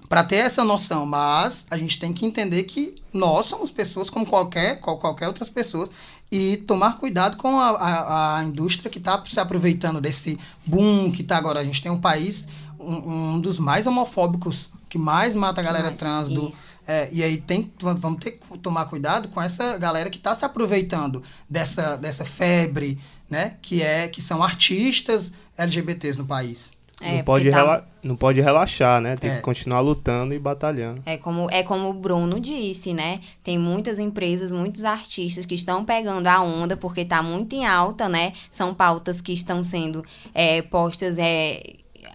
[0.07, 4.25] para ter essa noção, mas a gente tem que entender que nós somos pessoas como
[4.25, 5.91] qualquer, qual- qualquer outras pessoas
[6.31, 11.21] e tomar cuidado com a, a, a indústria que está se aproveitando desse boom que
[11.21, 11.59] está agora.
[11.59, 12.47] A gente tem um país,
[12.79, 16.29] um, um dos mais homofóbicos, que mais mata a galera mais, trans.
[16.29, 16.73] Do, isso.
[16.87, 20.43] é, e aí tem, vamos ter que tomar cuidado com essa galera que está se
[20.43, 22.99] aproveitando dessa, dessa febre,
[23.29, 23.57] né?
[23.61, 26.71] Que, é, que são artistas LGBTs no país.
[27.01, 29.15] É, não, pode tá- rela- não pode relaxar, né?
[29.15, 29.35] Tem É.
[29.37, 31.01] que continuar lutando e batalhando.
[31.05, 33.21] É como, é como o Bruno disse, né?
[33.41, 38.09] Tem muitas empresas, muitos artistas que estão pegando a onda porque tá muito em alta,
[38.09, 38.33] né?
[38.51, 41.63] São pautas que estão sendo é, postas é,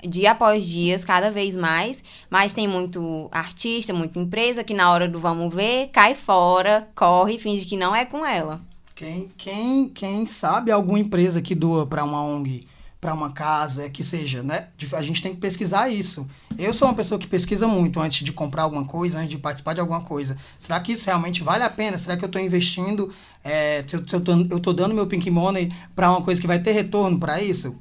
[0.07, 2.03] dia após dias, cada vez mais.
[2.31, 7.39] Mas tem muito artista, muita empresa que na hora do vamos ver, cai fora, corre
[7.39, 8.61] finge que não é com ela.
[8.95, 12.67] Quem, quem, quem sabe alguma empresa que doa para uma ONG,
[13.01, 14.69] para uma casa, que seja, né?
[14.93, 16.27] A gente tem que pesquisar isso.
[16.57, 19.75] Eu sou uma pessoa que pesquisa muito antes de comprar alguma coisa, antes de participar
[19.75, 20.39] de alguma coisa.
[20.59, 21.99] Será que isso realmente vale a pena?
[21.99, 23.13] Será que eu estou investindo,
[23.43, 27.19] é, se eu, tô dando meu pink money para uma coisa que vai ter retorno
[27.19, 27.77] para isso?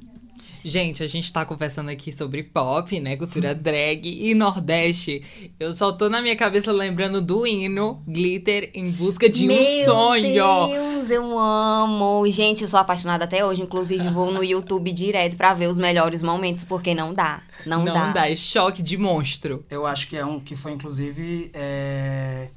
[0.64, 3.16] Gente, a gente tá conversando aqui sobre pop, né?
[3.16, 5.22] Cultura drag e Nordeste.
[5.60, 9.84] Eu só tô na minha cabeça lembrando do hino Glitter em busca de Meu um
[9.84, 10.22] sonho.
[10.22, 12.26] Deus, eu amo.
[12.28, 13.60] Gente, eu sou apaixonada até hoje.
[13.62, 17.42] Inclusive, vou no YouTube direto pra ver os melhores momentos, porque não dá.
[17.66, 18.12] Não, Não dá.
[18.12, 19.64] dá, é choque de monstro.
[19.70, 22.48] Eu acho que é um que foi, inclusive, é,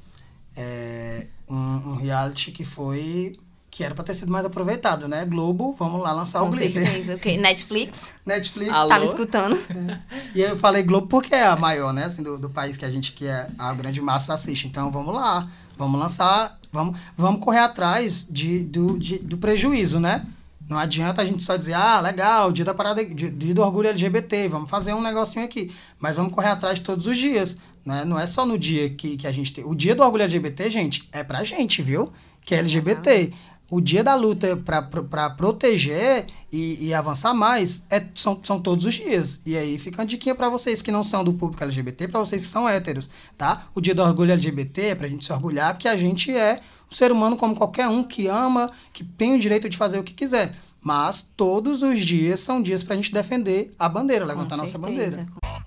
[0.56, 3.32] é, um, um reality que foi...
[3.78, 5.24] Que era para ter sido mais aproveitado, né?
[5.24, 6.82] Globo, vamos lá lançar o Com glitter.
[6.82, 7.14] certeza.
[7.14, 7.36] O quê?
[7.36, 8.12] Netflix?
[8.26, 8.72] Netflix.
[8.72, 8.88] Alô?
[8.88, 9.56] Tá me escutando?
[10.34, 12.06] E eu falei Globo porque é a maior, né?
[12.06, 14.66] Assim, do, do país que a gente, que é a grande massa assiste.
[14.66, 20.26] Então vamos lá, vamos lançar, vamos, vamos correr atrás de, do, de- do prejuízo, né?
[20.68, 23.90] Não adianta a gente só dizer, ah, legal, dia da parada, dia, dia do orgulho
[23.90, 25.72] LGBT, vamos fazer um negocinho aqui.
[26.00, 28.04] Mas vamos correr atrás todos os dias, né?
[28.04, 29.64] Não é só no dia que, que a gente tem.
[29.64, 32.12] O dia do orgulho LGBT, gente, é pra gente, viu?
[32.42, 33.32] Que é LGBT.
[33.70, 38.94] O dia da luta para proteger e, e avançar mais é, são, são todos os
[38.94, 39.40] dias.
[39.44, 42.40] E aí fica uma diquinha para vocês que não são do público LGBT, para vocês
[42.40, 43.66] que são héteros, tá?
[43.74, 46.94] O dia do orgulho LGBT é pra gente se orgulhar que a gente é um
[46.94, 50.14] ser humano como qualquer um, que ama, que tem o direito de fazer o que
[50.14, 50.54] quiser.
[50.80, 55.26] Mas todos os dias são dias pra gente defender a bandeira, levantar Com nossa certeza.
[55.26, 55.58] bandeira.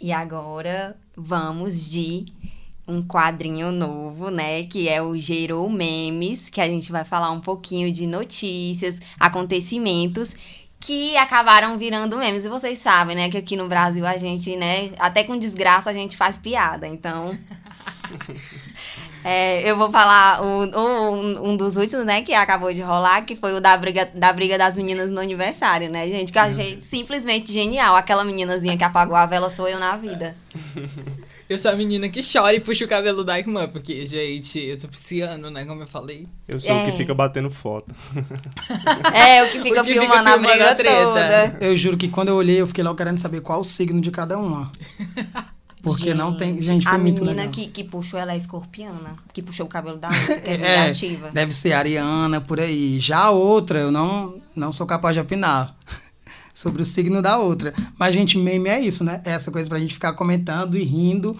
[0.00, 2.26] E agora vamos de
[2.88, 4.62] um quadrinho novo, né?
[4.64, 10.34] Que é o Gerou Memes, que a gente vai falar um pouquinho de notícias, acontecimentos
[10.78, 12.44] que acabaram virando memes.
[12.44, 15.92] E vocês sabem, né, que aqui no Brasil a gente, né, até com desgraça a
[15.92, 16.86] gente faz piada.
[16.86, 17.36] Então,
[19.24, 23.34] é, eu vou falar o, o- um, dos últimos, né, que acabou de rolar, que
[23.34, 26.30] foi o da briga, da briga das meninas no aniversário, né, gente?
[26.30, 27.96] Que eu achei simplesmente genial.
[27.96, 30.36] Aquela meninazinha que apagou a vela sou eu na vida.
[31.48, 34.76] Eu sou a menina que chora e puxa o cabelo da irmã, porque, gente, eu
[34.80, 35.64] sou pisciano, né?
[35.64, 36.26] Como eu falei.
[36.48, 36.90] Eu sou o É.
[36.90, 37.94] que fica batendo foto.
[39.14, 41.04] É, o que fica O que fica filmando a filmando briga a treta.
[41.04, 41.58] toda.
[41.60, 44.10] Eu juro que quando eu olhei, eu fiquei logo querendo saber qual o signo de
[44.10, 44.70] cada uma.
[45.82, 46.60] Porque não tem.
[46.60, 47.52] Gente, foi a muito menina legal.
[47.52, 50.80] que, que puxou ela é escorpiana, que puxou o cabelo da outra, que é É,
[50.82, 51.30] vingativa.
[51.30, 52.98] deve ser Ariana, por aí.
[52.98, 55.76] Já a outra, eu não, não sou capaz de opinar
[56.56, 57.74] sobre o signo da outra.
[57.98, 59.20] Mas, gente, meme é isso, né?
[59.24, 61.36] É essa coisa pra gente ficar comentando e rindo,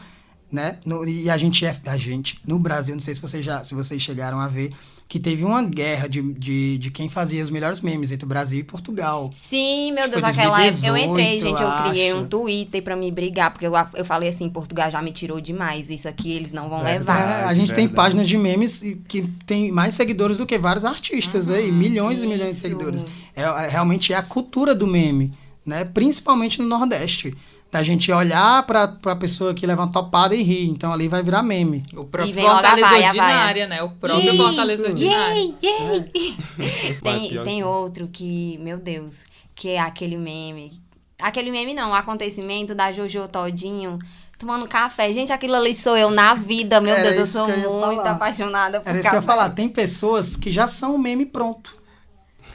[0.53, 0.77] né?
[0.85, 1.75] No- e a gente é.
[1.87, 4.73] A gente, no Brasil, não sei se vocês já se vocês chegaram a ver,
[5.09, 8.59] que teve uma guerra de, de, de quem fazia os melhores memes entre o Brasil
[8.59, 9.31] e Portugal.
[9.33, 12.21] Sim, meu Acho que Deus, aquela época eu 2018, entrei, gente, eu eu criei acho.
[12.21, 15.91] um Twitter pra me brigar, porque eu, eu falei assim, Portugal já me tirou demais,
[15.91, 17.21] isso aqui eles não vão Verdade.
[17.23, 17.41] levar.
[17.41, 17.95] É, a gente tem verdade.
[17.95, 22.51] páginas de memes que tem mais seguidores do que vários artistas aí, milhões e milhões
[22.51, 22.61] de isso.
[22.63, 23.07] seguidores.
[23.37, 25.31] É, é- realmente é a cultura do meme,
[25.65, 25.85] né?
[25.85, 27.37] Principalmente no Nordeste.
[27.71, 30.67] Da gente olhar pra, pra pessoa que leva uma topada e rir.
[30.69, 31.83] Então ali vai virar meme.
[31.95, 33.83] O E próprio Fortaleza vaia, Ordinária, né?
[33.83, 34.43] O próprio Isso.
[34.43, 35.35] Fortaleza Ordinária.
[35.43, 36.37] Yay, yay.
[36.57, 39.17] Mas tem, tem outro que, meu Deus,
[39.55, 40.81] que é aquele meme.
[41.21, 43.99] Aquele meme não, o acontecimento da Jojo Todinho
[44.39, 45.13] tomando café.
[45.13, 48.11] Gente, aquilo ali sou eu na vida, meu Era Deus, eu sou eu muito falar.
[48.13, 49.33] apaixonada por Era isso que eu café.
[49.33, 49.51] ia falar.
[49.51, 51.77] Tem pessoas que já são meme pronto.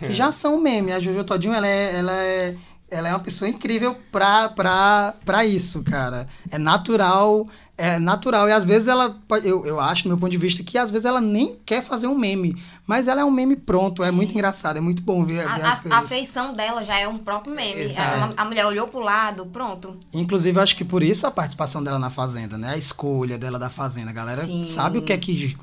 [0.07, 0.91] Que já são meme.
[0.91, 2.55] A Jojo Todinho, ela é, ela é,
[2.89, 6.27] ela é uma pessoa incrível pra, pra, pra isso, cara.
[6.49, 8.49] É natural, é natural.
[8.49, 11.05] E às vezes ela, eu, eu acho, do meu ponto de vista, que às vezes
[11.05, 12.55] ela nem quer fazer um meme.
[12.85, 14.03] Mas ela é um meme pronto.
[14.03, 16.09] É muito engraçado, é muito bom ver, A, ver a- a coisas.
[16.09, 17.95] feição dela já é um próprio meme.
[17.95, 19.97] A, a mulher olhou pro lado, pronto.
[20.13, 22.71] Inclusive, eu acho que por isso a participação dela na Fazenda, né?
[22.73, 24.09] A escolha dela da Fazenda.
[24.09, 24.67] A galera Sim.
[24.67, 25.55] sabe o que é que,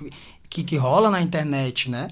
[0.49, 2.09] que, que rola na internet, né?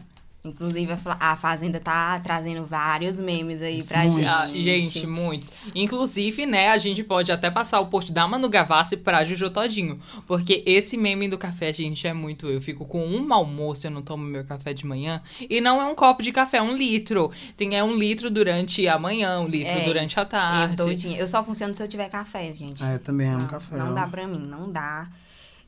[0.49, 4.17] Inclusive, a Fazenda tá trazendo vários memes aí pra Muitos.
[4.17, 4.29] gente.
[4.29, 5.53] Ah, gente, muitos.
[5.75, 9.99] Inclusive, né, a gente pode até passar o post da Manu Gavassi pra Juju Todinho.
[10.27, 12.49] Porque esse meme do café, gente, é muito.
[12.49, 15.21] Eu fico com um almoço, eu não tomo meu café de manhã.
[15.49, 17.31] E não é um copo de café, é um litro.
[17.57, 20.81] Tem é um litro durante a manhã, um litro É, durante a tarde.
[20.81, 21.19] Eu, todinha.
[21.19, 22.83] eu só funciono se eu tiver café, gente.
[22.83, 23.77] É, eu também amo não, café.
[23.77, 25.09] Não dá pra mim, não dá.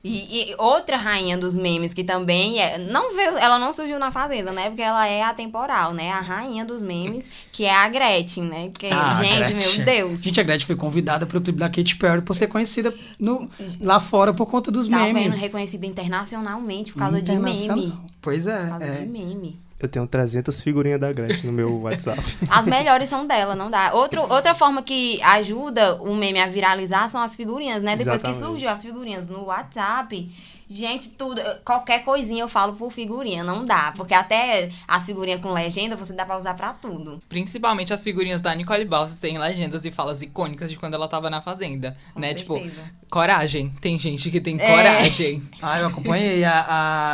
[0.03, 2.79] E, e outra rainha dos memes que também é.
[2.79, 4.69] Não veio, ela não surgiu na Fazenda, né?
[4.69, 6.13] Porque ela é atemporal, né?
[6.13, 8.69] A rainha dos memes, que é a Gretchen, né?
[8.69, 10.21] Porque, Ah, gente, meu Deus.
[10.21, 13.99] Gente, a Gretchen foi convidada pro clipe da Katy Perry por ser conhecida no, lá
[13.99, 15.35] fora por conta dos Tá memes.
[15.35, 15.41] vendo?
[15.41, 17.77] Reconhecida internacionalmente por causa de Internacional.
[17.77, 17.95] meme.
[18.23, 18.61] Pois é.
[18.61, 19.01] Por causa é.
[19.01, 19.59] de meme.
[19.81, 22.21] Eu tenho 300 figurinhas da Gretchen no meu WhatsApp.
[22.51, 23.93] As melhores são dela, não dá.
[23.95, 27.97] Outro, outra forma que ajuda o meme a viralizar são as figurinhas, né?
[27.97, 28.39] Depois que Exatamente.
[28.39, 30.29] surgiu as figurinhas no WhatsApp,
[30.69, 33.93] gente, tudo, qualquer coisinha eu falo por figurinha, não dá.
[33.97, 37.21] Porque até as figurinhas com legenda você dá pra usar pra tudo.
[37.29, 41.31] Principalmente as figurinhas da Nicole Balsas têm legendas e falas icônicas de quando ela tava
[41.31, 41.97] na Fazenda.
[42.13, 42.29] Com né?
[42.37, 42.69] certeza.
[42.69, 43.73] Tipo, coragem.
[43.81, 44.67] Tem gente que tem É.
[44.77, 45.43] coragem.
[45.63, 46.45] Ah, eu acompanhei.
[46.45, 46.67] A,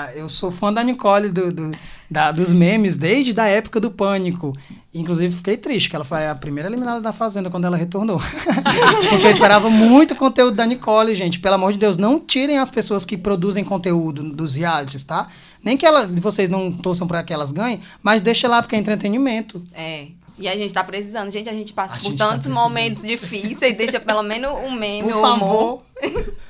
[0.08, 1.72] a- eu sou fã da Nicole, do, do-
[2.10, 4.52] da- dos memes, desde a época do Pânico.
[4.94, 8.20] Inclusive, fiquei triste, que ela foi a primeira eliminada da Fazenda quando ela retornou.
[9.10, 11.40] Porque eu esperava muito conteúdo da Nicole, gente.
[11.40, 15.28] Pelo amor de Deus, não tirem as pessoas que produzem conteúdo dos realities, tá?
[15.62, 18.78] Nem que elas, vocês não torçam pra que elas ganhem, mas deixa lá, porque é
[18.78, 19.60] entretenimento.
[19.74, 20.06] É.
[20.38, 21.30] E a gente tá precisando.
[21.30, 22.62] Gente, a gente passa A por gente tá tantos precisando.
[22.62, 23.76] momentos difíceis.
[23.76, 25.82] Deixa pelo menos um meme Por ou humor.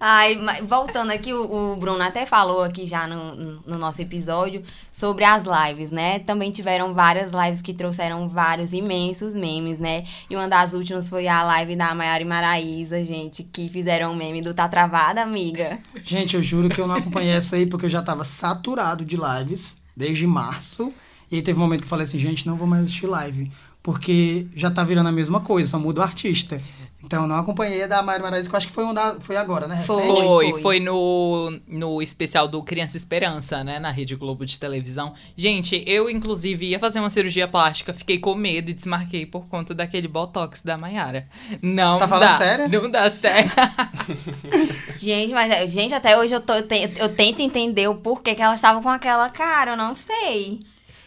[0.00, 4.62] Ai, voltando aqui, o, o Bruno até falou aqui já no, no- no nosso episódio
[4.90, 6.18] sobre as lives, né?
[6.20, 10.04] Também tiveram várias lives que trouxeram vários imensos memes, né?
[10.28, 14.16] E uma das últimas foi a live da Maiara e Maraísa, gente, que fizeram o
[14.16, 15.78] meme do Tá Travada, amiga.
[16.04, 19.16] Gente, eu juro que eu não acompanhei essa aí porque eu já tava saturado de
[19.16, 20.92] lives desde março.
[21.30, 23.50] E aí teve um momento que eu falei assim, gente, não vou mais assistir live.
[23.82, 26.60] Porque já tá virando a mesma coisa, só muda o artista.
[27.08, 29.18] Então eu não acompanhei a da Mário Maraíza, que eu acho que foi, um da,
[29.18, 29.82] foi agora, né?
[29.86, 30.02] Foi.
[30.02, 30.20] Recente.
[30.20, 30.60] Foi, foi.
[30.62, 33.78] foi no, no especial do Criança Esperança, né?
[33.78, 35.14] Na Rede Globo de televisão.
[35.34, 39.74] Gente, eu, inclusive, ia fazer uma cirurgia plástica, fiquei com medo e desmarquei por conta
[39.74, 41.26] daquele botox da Mayara.
[41.62, 42.34] Não Tá falando dá.
[42.34, 42.68] sério?
[42.82, 43.50] Não dá sério.
[44.98, 48.42] Gente, mas gente, até hoje eu, tô, eu, te- eu tento entender o porquê que
[48.42, 50.60] elas estavam com aquela cara, eu não sei.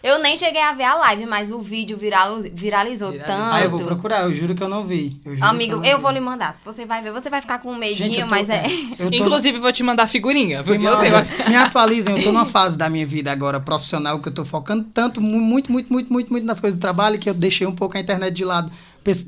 [0.04, 3.14] Eu nem cheguei a ver a live, mas o vídeo viral, viralizou, Viralizou.
[3.38, 3.54] tanto.
[3.54, 5.20] Ah, eu vou procurar, eu juro que eu não vi.
[5.24, 6.16] Eu juro Amigo, eu não vou vi.
[6.16, 6.58] lhe mandar.
[6.66, 8.64] Você vai ver, você vai ficar com medinho, Gente, eu tô- mas é.
[8.98, 10.64] eu tô- Inclusive, vou te mandar figurinha.
[10.64, 11.16] Porque eu tenho...
[11.50, 14.84] me atualizem, eu tô numa fase da minha vida agora profissional que eu tô focando
[14.94, 17.76] tanto, mu- muito, muito, muito, muito, muito nas coisas do trabalho que eu deixei um
[17.76, 18.72] pouco a internet de lado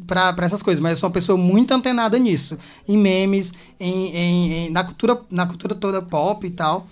[0.07, 0.81] pra essas coisas.
[0.81, 2.57] Mas eu sou uma pessoa muito antenada nisso.
[2.87, 6.87] Em memes, em, em- em- na, cultura, na cultura toda pop e tal.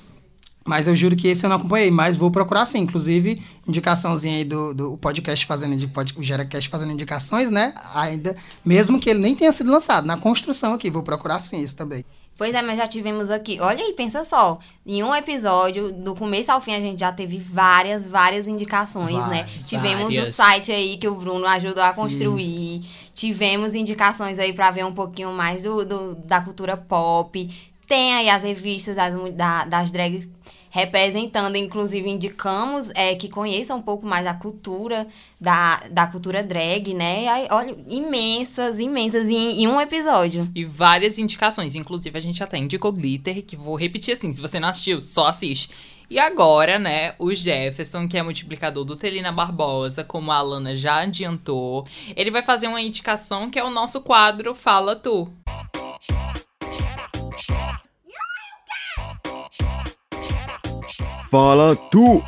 [0.66, 2.80] Mas eu juro que esse eu não acompanhei, mas vou procurar sim.
[2.80, 7.74] Inclusive, indicaçãozinha aí do, do podcast fazendo, indi- pod- o GeraCast fazendo indicações, né?
[7.96, 11.76] Ainda, mesmo que ele nem tenha sido lançado, na construção aqui, vou procurar sim isso
[11.76, 12.06] também.
[12.38, 13.60] Pois é, mas já tivemos aqui.
[13.60, 14.58] Olha aí, pensa só.
[14.86, 19.44] Em um episódio, do começo ao fim, a gente já teve várias, várias indicações, né?
[19.44, 20.30] Várias, Tivemos várias.
[20.30, 22.84] o site aí que o Bruno ajudou a construir.
[23.14, 27.50] Tivemos indicações aí pra ver um pouquinho mais do, do- da cultura pop.
[27.88, 30.28] Tem aí as revistas das, da- das drags
[30.72, 35.06] representando, inclusive indicamos é, que conheçam um pouco mais da cultura,
[35.40, 37.28] da, da cultura drag, né?
[37.28, 40.50] Aí, olha, imensas, imensas em, em um episódio.
[40.56, 41.76] E várias indicações.
[41.76, 45.28] Inclusive, a gente até indicou Glitter, que vou repetir assim: se você não assistiu, só
[45.28, 45.70] assiste.
[46.10, 51.02] E agora, né, o Jefferson, que é multiplicador do Telina Barbosa, como a Alana já
[51.02, 55.32] adiantou, ele vai fazer uma indicação que é o nosso quadro Fala Tu.
[61.32, 62.22] Fala tu!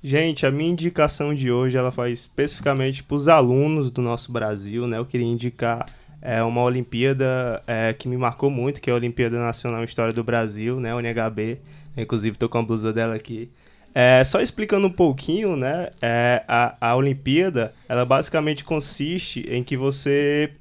[0.00, 4.86] Gente, a minha indicação de hoje ela vai especificamente para os alunos do nosso Brasil,
[4.86, 4.98] né?
[4.98, 5.86] Eu queria indicar
[6.20, 10.22] é, uma Olimpíada é, que me marcou muito, que é a Olimpíada Nacional História do
[10.22, 10.94] Brasil, né?
[10.94, 11.58] UNHB.
[11.96, 13.50] Inclusive, tô com a blusa dela aqui.
[13.92, 15.90] É, só explicando um pouquinho, né?
[16.00, 20.52] é, a, a Olimpíada, ela basicamente consiste em que você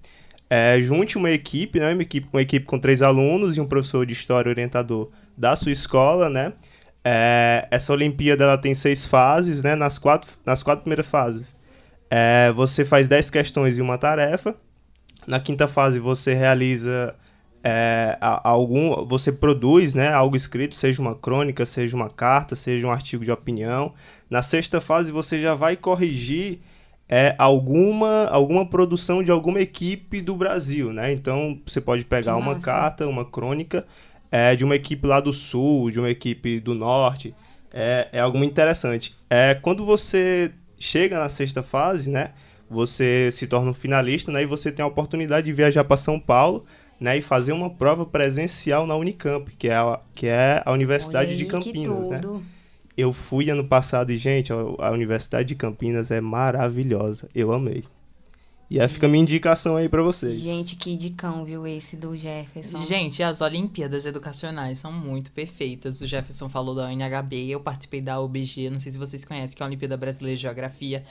[0.50, 1.94] é, junte uma equipe, né?
[1.94, 5.72] Uma equipe, uma equipe com três alunos e um professor de história orientador da sua
[5.72, 6.54] escola, né?
[7.04, 9.76] É, essa Olimpíada ela tem seis fases, né?
[9.76, 11.56] Nas quatro, nas quatro primeiras fases,
[12.10, 14.56] é, você faz dez questões e uma tarefa.
[15.26, 17.16] Na quinta fase, você realiza
[17.64, 20.12] é, algum, você produz, né?
[20.12, 23.94] Algo escrito, seja uma crônica, seja uma carta, seja um artigo de opinião.
[24.30, 26.60] Na sexta fase, você já vai corrigir
[27.14, 31.12] é alguma, alguma produção de alguma equipe do Brasil, né?
[31.12, 33.86] Então você pode pegar uma carta, uma crônica
[34.32, 37.36] é, de uma equipe lá do sul, de uma equipe do norte.
[37.74, 39.16] É, é algo muito interessante.
[39.30, 42.32] É, quando você chega na sexta fase, né?
[42.70, 44.44] Você se torna um finalista, né?
[44.44, 46.66] E você tem a oportunidade de viajar para São Paulo,
[47.00, 47.18] né?
[47.18, 51.46] E fazer uma prova presencial na Unicamp, que é a, que é a Universidade de
[51.46, 52.22] Campinas, né?
[52.98, 57.30] Eu fui ano passado e, gente, a Universidade de Campinas é maravilhosa.
[57.34, 57.84] Eu amei.
[58.72, 60.40] E aí fica a minha indicação aí para vocês.
[60.40, 62.82] Gente, que dicão, viu, esse do Jefferson.
[62.84, 66.00] Gente, as Olimpíadas Educacionais são muito perfeitas.
[66.00, 69.62] O Jefferson falou da UNHB, eu participei da UBG, não sei se vocês conhecem, que
[69.62, 71.04] é a Olimpíada Brasileira de Geografia.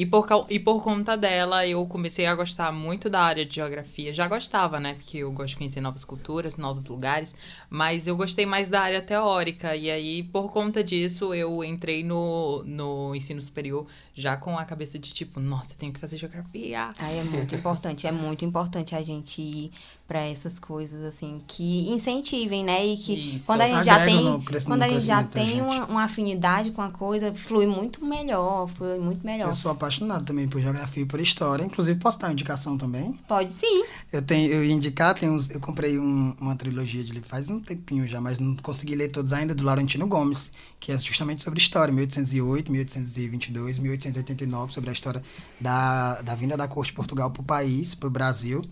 [0.00, 4.14] E por, e por conta dela, eu comecei a gostar muito da área de geografia.
[4.14, 4.94] Já gostava, né?
[4.94, 7.36] Porque eu gosto de conhecer novas culturas, novos lugares.
[7.68, 9.76] Mas eu gostei mais da área teórica.
[9.76, 14.98] E aí, por conta disso, eu entrei no, no ensino superior já com a cabeça
[14.98, 16.88] de tipo, nossa, tenho que fazer geografia.
[16.98, 18.06] Aí é muito importante.
[18.06, 19.70] É muito importante a gente
[20.10, 22.84] para essas coisas assim que incentivem, né?
[22.84, 23.46] E que Isso.
[23.46, 26.90] quando a gente já tem, quando a gente já tem uma, uma, afinidade com a
[26.90, 29.46] coisa, flui muito melhor, flui muito melhor.
[29.46, 33.12] Eu sou apaixonado também por geografia e por história, inclusive posso dar uma indicação também?
[33.28, 33.84] Pode sim.
[34.12, 37.60] Eu tenho eu ia indicar, tem uns, eu comprei um, uma trilogia de faz um
[37.60, 40.50] tempinho já, mas não consegui ler todos ainda do Laurentino Gomes,
[40.80, 45.22] que é justamente sobre história, 1808, 1822, 1889, sobre a história
[45.60, 48.64] da, da vinda da corte de Portugal para o país, para o Brasil.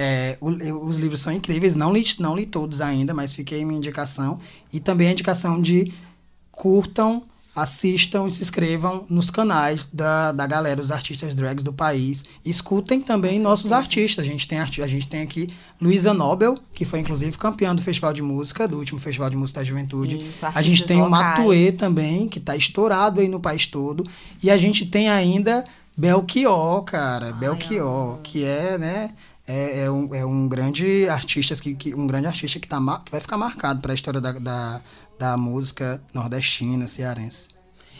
[0.00, 0.48] É, o,
[0.84, 4.38] os livros são incríveis, não li, não li todos ainda, mas fiquei minha indicação.
[4.72, 5.92] E também a indicação de
[6.52, 7.24] curtam,
[7.54, 12.24] assistam e se inscrevam nos canais da, da galera, os artistas drags do país.
[12.44, 14.24] Escutem também nossos artistas.
[14.24, 18.12] A gente, tem, a gente tem aqui Luísa Nobel, que foi inclusive campeã do Festival
[18.12, 20.16] de Música, do último Festival de Música da Juventude.
[20.16, 21.22] Isso, a gente tem locais.
[21.22, 24.04] o Matuê também, que está estourado aí no país todo.
[24.42, 25.64] E a gente tem ainda
[25.96, 27.26] Belchior, cara.
[27.26, 29.10] Ai, Belchior, que é, né?
[29.48, 33.10] É, é, um, é um grande artista que, que um grande artista que, tá, que
[33.10, 34.82] vai ficar marcado para a história da, da,
[35.18, 37.48] da música nordestina, cearense.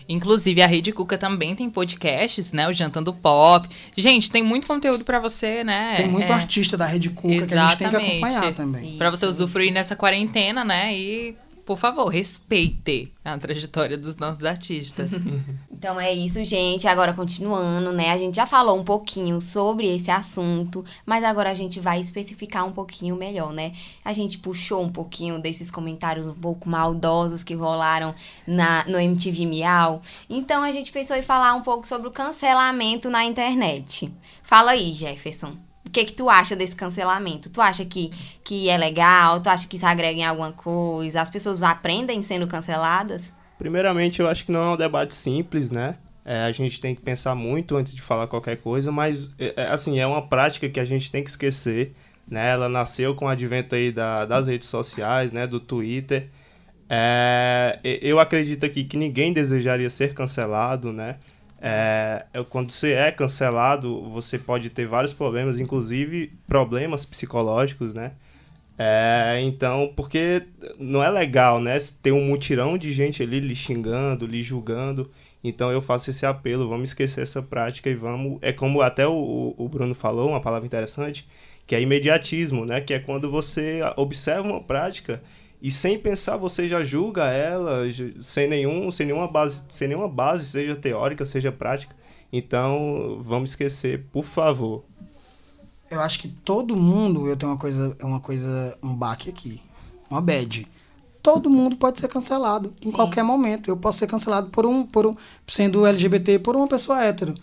[0.07, 2.68] Inclusive, a Rede Cuca também tem podcasts, né?
[2.68, 3.68] O Jantando Pop.
[3.96, 5.96] Gente, tem muito conteúdo para você, né?
[5.96, 6.32] Tem muito é...
[6.32, 7.49] artista da Rede Cuca Exatamente.
[7.49, 8.96] que a gente tem que acompanhar também.
[8.96, 10.94] Para você usufruir nessa quarentena, né?
[10.96, 11.36] E
[11.68, 15.10] por favor, respeite a trajetória dos nossos artistas.
[15.70, 16.88] então é isso, gente.
[16.88, 18.10] Agora, continuando, né?
[18.10, 22.64] A gente já falou um pouquinho sobre esse assunto, mas agora a gente vai especificar
[22.64, 23.74] um pouquinho melhor, né?
[24.02, 28.14] A gente puxou um pouquinho desses comentários um pouco maldosos que rolaram
[28.46, 30.00] na, no MTV Miau.
[30.30, 34.10] Então a gente pensou em falar um pouco sobre o cancelamento na internet.
[34.42, 35.67] Fala aí, Jefferson.
[35.89, 37.49] O que que tu acha desse cancelamento?
[37.49, 38.12] Tu acha que,
[38.45, 39.41] que é legal?
[39.41, 41.22] Tu acha que isso agrega em alguma coisa?
[41.22, 43.32] As pessoas aprendem sendo canceladas?
[43.59, 45.97] Primeiramente, eu acho que não é um debate simples, né?
[46.26, 49.68] É, a gente tem que pensar muito antes de falar qualquer coisa, mas, é, é
[49.70, 51.95] assim, é uma prática que a gente tem que esquecer,
[52.28, 52.51] né?
[52.51, 55.47] Ela nasceu com o advento aí da, das redes sociais, né?
[55.47, 56.28] Do Twitter.
[56.91, 61.16] É, eu acredito aqui que ninguém desejaria ser cancelado, né?
[61.61, 68.12] É, quando você é cancelado, você pode ter vários problemas, inclusive problemas psicológicos, né?
[68.78, 70.44] É, então, porque
[70.78, 71.76] não é legal, né?
[72.00, 75.11] Ter um mutirão de gente ali lhe xingando, lhe julgando.
[75.42, 78.38] Então eu faço esse apelo, vamos esquecer essa prática e vamos.
[78.40, 81.28] É como até o, o Bruno falou, uma palavra interessante,
[81.66, 82.80] que é imediatismo, né?
[82.80, 85.20] Que é quando você observa uma prática
[85.61, 87.82] e sem pensar você já julga ela
[88.20, 91.96] sem nenhum sem nenhuma base sem nenhuma base seja teórica seja prática.
[92.32, 94.84] Então vamos esquecer por favor.
[95.90, 99.61] Eu acho que todo mundo eu tenho uma coisa uma coisa um baque aqui
[100.09, 100.66] uma bad.
[101.20, 102.92] Todo mundo pode ser cancelado em Sim.
[102.92, 103.68] qualquer momento.
[103.68, 107.34] Eu posso ser cancelado por um por um sendo LGBT por uma pessoa hétero.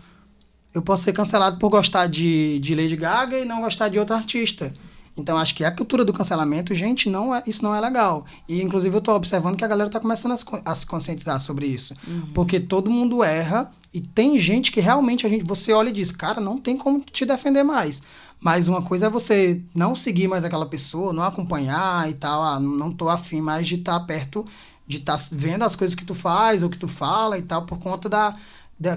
[0.74, 4.16] Eu posso ser cancelado por gostar de, de Lady Gaga e não gostar de outro
[4.16, 4.74] artista
[5.18, 8.26] então, acho que a cultura do cancelamento, gente, não é, isso não é legal.
[8.50, 11.66] E, inclusive, eu estou observando que a galera está começando a, a, se conscientizar sobre
[11.68, 11.96] isso.
[12.06, 12.28] Uhum.
[12.34, 16.12] Porque todo mundo erra e tem gente que realmente a gente, você olha e diz,
[16.12, 18.02] cara, não tem como te defender mais.
[18.42, 22.60] Mas uma coisa é você não seguir mais aquela pessoa, não acompanhar e tal, ah,
[22.60, 24.46] não tô afim mais de estar tá perto,
[24.86, 27.66] de estar tá vendo as coisas que tu faz ou que tu fala e tal,
[27.66, 28.36] por conta da,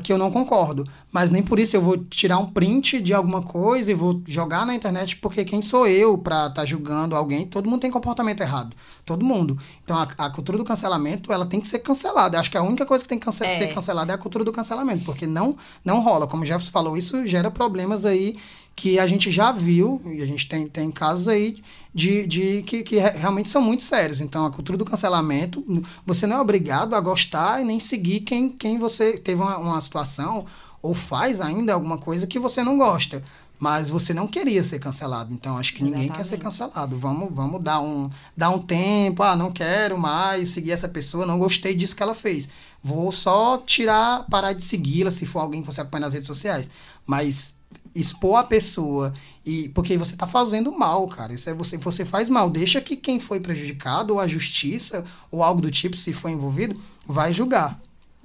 [0.03, 0.85] que eu não concordo.
[1.11, 4.67] Mas nem por isso eu vou tirar um print de alguma coisa e vou jogar
[4.67, 7.47] na internet, porque quem sou eu para estar tá julgando alguém?
[7.47, 8.77] Todo mundo tem comportamento errado.
[9.07, 9.57] Todo mundo.
[9.85, 12.39] Então a, a, cultura do cancelamento, ela tem que ser cancelada.
[12.39, 13.57] Acho que a única coisa que tem que cance é.
[13.57, 16.27] ser cancelada é a cultura do cancelamento, porque não, não rola.
[16.27, 18.37] Como o Jefferson falou, isso gera problemas aí
[18.79, 21.61] que a gente já viu, e a gente tem, tem casos aí
[21.93, 24.21] de, de que, que realmente são muito sérios.
[24.21, 25.65] Então, a cultura do cancelamento,
[26.07, 29.81] você não é obrigado a gostar e nem seguir quem, quem você teve uma, uma
[29.81, 30.47] situação
[30.81, 33.21] ou faz ainda alguma coisa que você não gosta.
[33.59, 35.35] Mas você não queria ser cancelado.
[35.35, 36.01] Então, acho que Exatamente.
[36.01, 36.97] ninguém quer ser cancelado.
[36.97, 39.25] Vamos, vamos dar, um, dar um tempo.
[39.25, 41.27] Ah, não quero mais seguir essa pessoa.
[41.27, 42.49] Não gostei disso que ela fez.
[42.81, 46.71] Vou só tirar, parar de segui-la se for alguém que você acompanha nas redes sociais.
[47.05, 47.58] Mas
[47.95, 49.13] expor a pessoa
[49.45, 51.33] e porque você está fazendo mal, cara.
[51.33, 52.51] Isso é você, você faz mal.
[52.51, 56.81] Deixa que quem foi prejudicado ou a justiça ou algo do tipo, se for envolvido,
[57.07, 57.81] vai julgar.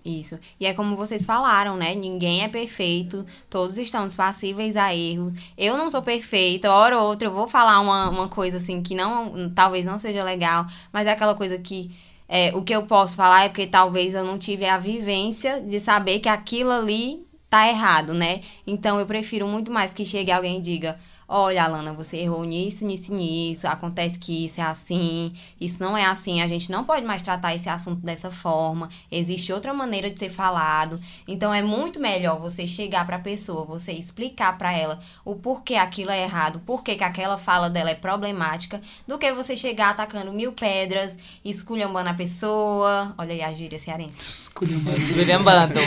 [0.06, 0.38] Isso.
[0.60, 1.96] E é como vocês falaram, né?
[1.96, 5.34] Ninguém é perfeito, todos estamos passíveis a erro.
[5.58, 8.94] Eu não sou perfeita, hora ou outra eu vou falar uma, uma coisa assim que
[8.96, 11.90] não talvez não seja legal, mas é aquela coisa que
[12.28, 15.80] é, o que eu posso falar é porque talvez eu não tive a vivência de
[15.80, 18.42] saber que aquilo ali tá errado, né?
[18.66, 22.86] Então eu prefiro muito mais que chegue alguém e diga: olha, Alana, você errou nisso,
[22.86, 27.06] nisso, nisso, acontece que isso é assim, isso não é assim, a gente não pode
[27.06, 31.00] mais tratar esse assunto dessa forma, existe outra maneira de ser falado.
[31.28, 35.76] Então é muito melhor você chegar para a pessoa, você explicar para ela o porquê
[35.76, 40.34] aquilo é errado, porquê que aquela fala dela é problemática, do que você chegar atacando
[40.34, 43.14] mil pedras, esculhambando a pessoa.
[43.18, 44.20] Olha aí a gíria cearense.
[44.20, 44.98] Esculhambando.
[44.98, 45.80] esculhambando.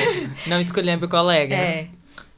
[0.47, 1.55] não esculhambe o colega.
[1.55, 1.89] É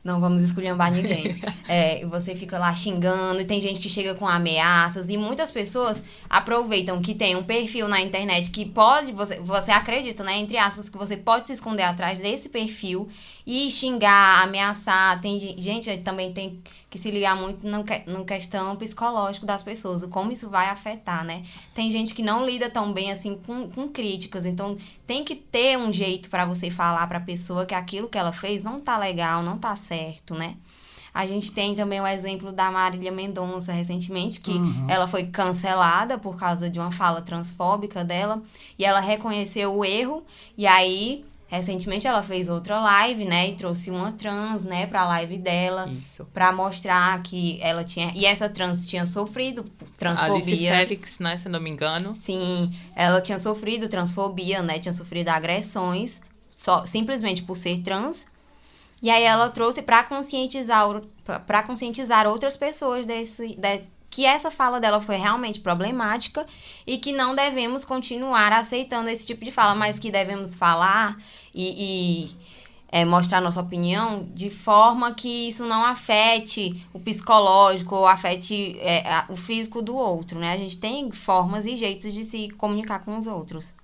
[0.08, 1.40] não vamos esculhambar ninguém.
[1.68, 6.02] é, você fica lá xingando, e tem gente que chega com ameaças, e muitas pessoas
[6.28, 10.88] aproveitam que tem um perfil na internet que pode, você, você acredita, né, entre aspas,
[10.88, 13.06] que você pode se esconder atrás desse perfil
[13.48, 15.18] e xingar, ameaçar.
[15.22, 20.30] Tem gente também tem que se ligar muito no, no questão psicológico das pessoas, como
[20.30, 21.42] isso vai afetar, né?
[21.74, 24.76] Tem gente que não lida tão bem assim com, com críticas, então
[25.06, 28.32] tem que ter um jeito para você falar para a pessoa que aquilo que ela
[28.32, 30.54] fez não tá legal, não tá certo, né?
[31.14, 34.86] A gente tem também o exemplo da Marília Mendonça recentemente, que uhum.
[34.90, 38.42] ela foi cancelada por causa de uma fala transfóbica dela,
[38.78, 40.22] e ela reconheceu o erro,
[40.56, 43.48] e aí Recentemente ela fez outra live, né?
[43.48, 45.88] E trouxe uma trans, né, pra live dela.
[45.98, 46.26] Isso.
[46.26, 48.12] Pra mostrar que ela tinha.
[48.14, 49.64] E essa trans tinha sofrido
[49.98, 50.36] transfobia.
[50.36, 51.38] Alice Félix, né?
[51.38, 52.14] Se não me engano.
[52.14, 52.74] Sim.
[52.94, 54.78] Ela tinha sofrido transfobia, né?
[54.78, 56.20] Tinha sofrido agressões.
[56.50, 58.26] Só, simplesmente por ser trans.
[59.02, 60.84] E aí ela trouxe para conscientizar
[61.46, 66.46] para conscientizar outras pessoas desse, de, que essa fala dela foi realmente problemática
[66.86, 71.16] e que não devemos continuar aceitando esse tipo de fala, mas que devemos falar
[71.54, 72.36] e, e
[72.90, 79.24] é, mostrar nossa opinião de forma que isso não afete o psicológico ou afete é,
[79.28, 80.52] o físico do outro, né?
[80.52, 83.74] A gente tem formas e jeitos de se comunicar com os outros.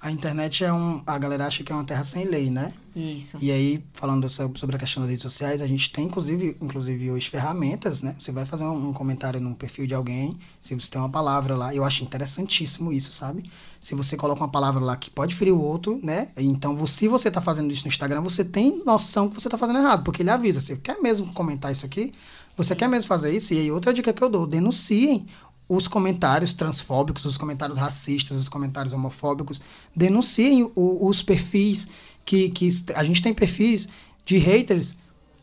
[0.00, 1.02] A internet é um.
[1.06, 2.74] A galera acha que é uma terra sem lei, né?
[2.96, 3.36] Isso.
[3.42, 7.28] E aí, falando sobre a questão das redes sociais, a gente tem, inclusive, inclusive hoje,
[7.28, 8.16] ferramentas, né?
[8.18, 11.74] Você vai fazer um, comentário num perfil de alguém, se você tem uma palavra lá,
[11.74, 13.44] eu acho interessantíssimo isso, sabe?
[13.78, 16.28] Se você coloca uma palavra lá que pode ferir o outro, né?
[16.38, 19.78] Então, se você tá fazendo isso no Instagram, você tem noção que você tá fazendo
[19.78, 20.62] errado, porque ele avisa.
[20.62, 22.12] Você quer mesmo comentar isso aqui?
[22.56, 23.52] Você quer mesmo fazer isso?
[23.52, 25.26] E aí, outra dica que eu dou: denunciem
[25.68, 29.60] os comentários transfóbicos, os comentários racistas, os comentários homofóbicos,
[29.94, 31.88] denunciem o, os perfis
[32.26, 33.88] que, que a gente tem perfis
[34.24, 34.96] de haters,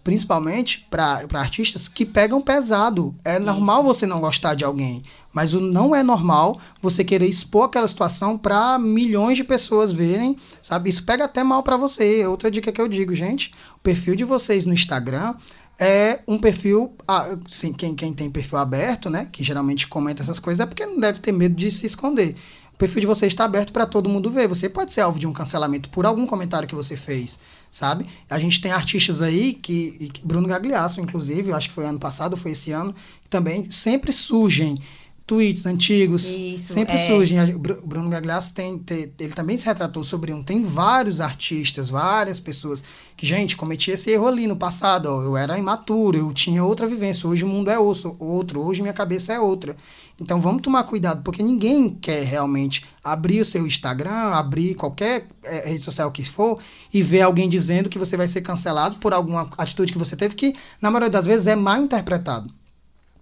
[0.03, 3.15] principalmente para artistas que pegam pesado.
[3.23, 3.45] É Isso.
[3.45, 7.87] normal você não gostar de alguém, mas o não é normal você querer expor aquela
[7.87, 10.89] situação para milhões de pessoas verem, sabe?
[10.89, 12.27] Isso pega até mal para você.
[12.27, 15.33] Outra dica que eu digo, gente, o perfil de vocês no Instagram
[15.79, 20.59] é um perfil, assim, quem, quem tem perfil aberto, né, que geralmente comenta essas coisas,
[20.59, 22.35] é porque não deve ter medo de se esconder.
[22.73, 24.47] O perfil de você está aberto para todo mundo ver.
[24.47, 28.05] Você pode ser alvo de um cancelamento por algum comentário que você fez, sabe?
[28.29, 32.51] A gente tem artistas aí que, Bruno Gagliasso, inclusive, acho que foi ano passado, foi
[32.51, 32.93] esse ano,
[33.29, 34.77] também sempre surgem
[35.25, 37.07] tweets antigos Isso, sempre é.
[37.07, 37.39] surgem.
[37.55, 40.43] O Bruno Gagliasso tem, tem, ele também se retratou sobre um.
[40.43, 42.83] Tem vários artistas, várias pessoas
[43.15, 45.07] que, gente, cometi esse erro ali no passado.
[45.07, 47.27] Ó, eu era imaturo, eu tinha outra vivência.
[47.27, 49.77] Hoje o mundo é outro, hoje minha cabeça é outra.
[50.19, 55.69] Então vamos tomar cuidado, porque ninguém quer realmente abrir o seu Instagram, abrir qualquer é,
[55.69, 56.59] rede social que for
[56.93, 60.35] e ver alguém dizendo que você vai ser cancelado por alguma atitude que você teve
[60.35, 62.53] que, na maioria das vezes, é mal interpretado.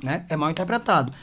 [0.03, 0.25] Né?
[0.29, 1.13] É mal interpretado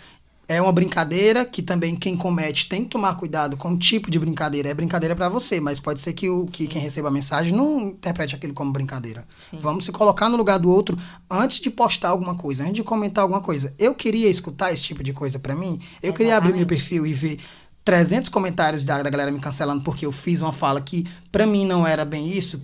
[0.48, 4.18] é uma brincadeira que também quem comete tem que tomar cuidado com o tipo de
[4.18, 4.70] brincadeira.
[4.70, 7.88] É brincadeira para você, mas pode ser que, o, que quem receba a mensagem não
[7.88, 9.26] interprete aquilo como brincadeira.
[9.42, 9.58] Sim.
[9.60, 13.22] Vamos se colocar no lugar do outro antes de postar alguma coisa, antes de comentar
[13.22, 13.74] alguma coisa.
[13.78, 15.66] Eu queria escutar esse tipo de coisa para mim.
[15.66, 16.16] Eu Exatamente.
[16.16, 17.38] queria abrir meu perfil e ver
[17.84, 21.66] 300 comentários da, da galera me cancelando porque eu fiz uma fala que para mim
[21.66, 22.58] não era bem isso.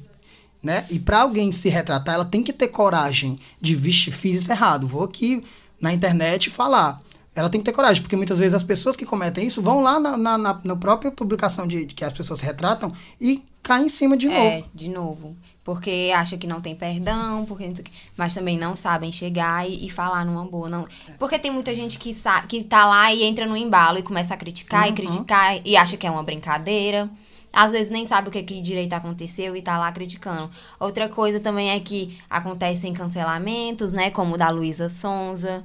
[0.63, 0.87] Né?
[0.91, 4.87] E para alguém se retratar, ela tem que ter coragem de, vixe, fiz isso errado.
[4.87, 5.45] Vou aqui
[5.79, 6.99] na internet falar
[7.35, 9.99] ela tem que ter coragem, porque muitas vezes as pessoas que cometem isso vão lá
[9.99, 13.89] na, na, na, na própria publicação de, de, que as pessoas retratam e caem em
[13.89, 14.57] cima de é, novo.
[14.57, 15.37] É, de novo.
[15.65, 17.73] Porque acha que não tem perdão, porque
[18.17, 20.69] mas também não sabem chegar e, e, falar numa boa.
[20.69, 20.87] Não.
[21.19, 24.35] Porque tem muita gente que, sa que tá lá e entra no embalo e começa
[24.35, 24.91] a criticar uhum.
[24.91, 27.11] e criticar e acha que é uma brincadeira.
[27.53, 30.51] Às vezes nem sabe o que, que direito aconteceu e tá lá criticando.
[30.79, 34.11] Outra coisa também é que acontecem cancelamentos, né?
[34.11, 35.65] Como o da Luísa Sonza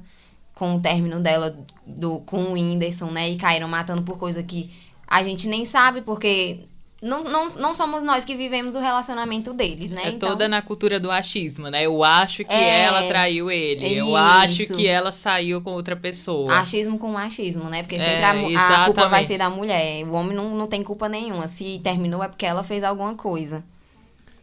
[0.60, 1.56] com o término dela
[1.86, 3.30] do, com o Whindersson, né?
[3.30, 4.70] E caíram matando por coisa que
[5.08, 6.58] a gente nem sabe, porque
[7.00, 10.02] não, não, não somos nós que vivemos o relacionamento deles, né?
[10.04, 10.28] É então...
[10.28, 11.86] toda na cultura do achismo, né?
[11.86, 12.82] Eu acho que é...
[12.82, 13.86] ela traiu ele.
[13.86, 16.54] É eu acho que ela saiu com outra pessoa.
[16.58, 17.82] Achismo com machismo, né?
[17.82, 18.16] Porque sempre
[18.52, 20.06] é, a, a, culpa vai ser da mulher.
[20.06, 21.48] O homem não, não tem culpa nenhuma.
[21.48, 23.64] Se terminou é porque ela fez alguma coisa.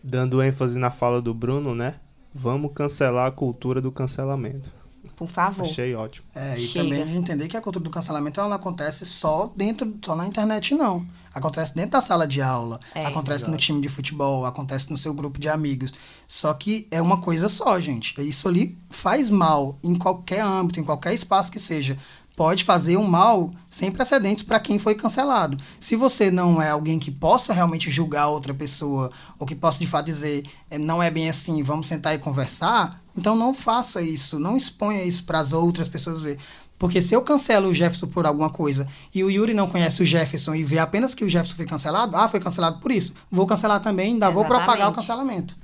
[0.03, 1.93] Dando ênfase na fala do Bruno, né?
[2.33, 4.76] Vamos cancelar a cultura do cancelamento.
[5.17, 5.65] Por favor.
[5.65, 6.27] Achei ótimo.
[6.35, 6.83] É, e Chega.
[6.83, 10.75] também entender que a cultura do cancelamento ela não acontece só dentro, só na internet,
[10.75, 11.03] não.
[11.33, 15.13] Acontece dentro da sala de aula, é, acontece no time de futebol, acontece no seu
[15.15, 15.91] grupo de amigos.
[16.27, 18.19] Só que é uma coisa só, gente.
[18.21, 21.97] Isso ali faz mal em qualquer âmbito, em qualquer espaço que seja
[22.37, 25.57] pode fazer um mal sem precedentes para quem foi cancelado.
[25.79, 29.87] Se você não é alguém que possa realmente julgar outra pessoa, ou que possa de
[29.87, 34.37] fato dizer é, não é bem assim, vamos sentar e conversar, então não faça isso,
[34.37, 36.37] não exponha isso para as outras pessoas ver.
[36.77, 40.05] Porque se eu cancelo o Jefferson por alguma coisa e o Yuri não conhece o
[40.05, 43.47] Jefferson e vê apenas que o Jefferson foi cancelado, ah, foi cancelado por isso, vou
[43.47, 44.47] cancelar também, ainda Exatamente.
[44.47, 45.55] vou propagar o cancelamento.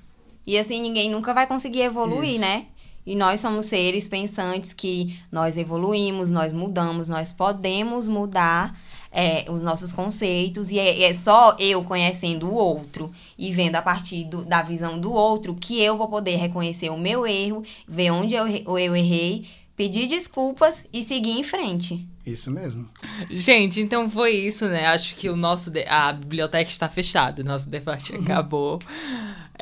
[0.45, 2.41] E assim, ninguém nunca vai conseguir evoluir, isso.
[2.41, 2.65] né?
[3.05, 8.77] E nós somos seres pensantes que nós evoluímos, nós mudamos, nós podemos mudar
[9.13, 10.71] é, os nossos conceitos.
[10.71, 14.99] E é, é, só eu conhecendo o outro e vendo a partir do, da visão
[14.99, 19.45] do outro que eu vou poder reconhecer o meu erro, ver onde eu, eu errei,
[19.77, 22.05] pedir desculpas e seguir em frente.
[22.25, 22.89] Isso mesmo.
[23.29, 24.87] Gente, então foi isso, né?
[24.87, 25.85] Acho que o nosso de...
[25.87, 28.79] a biblioteca está fechada, nosso debate acabou.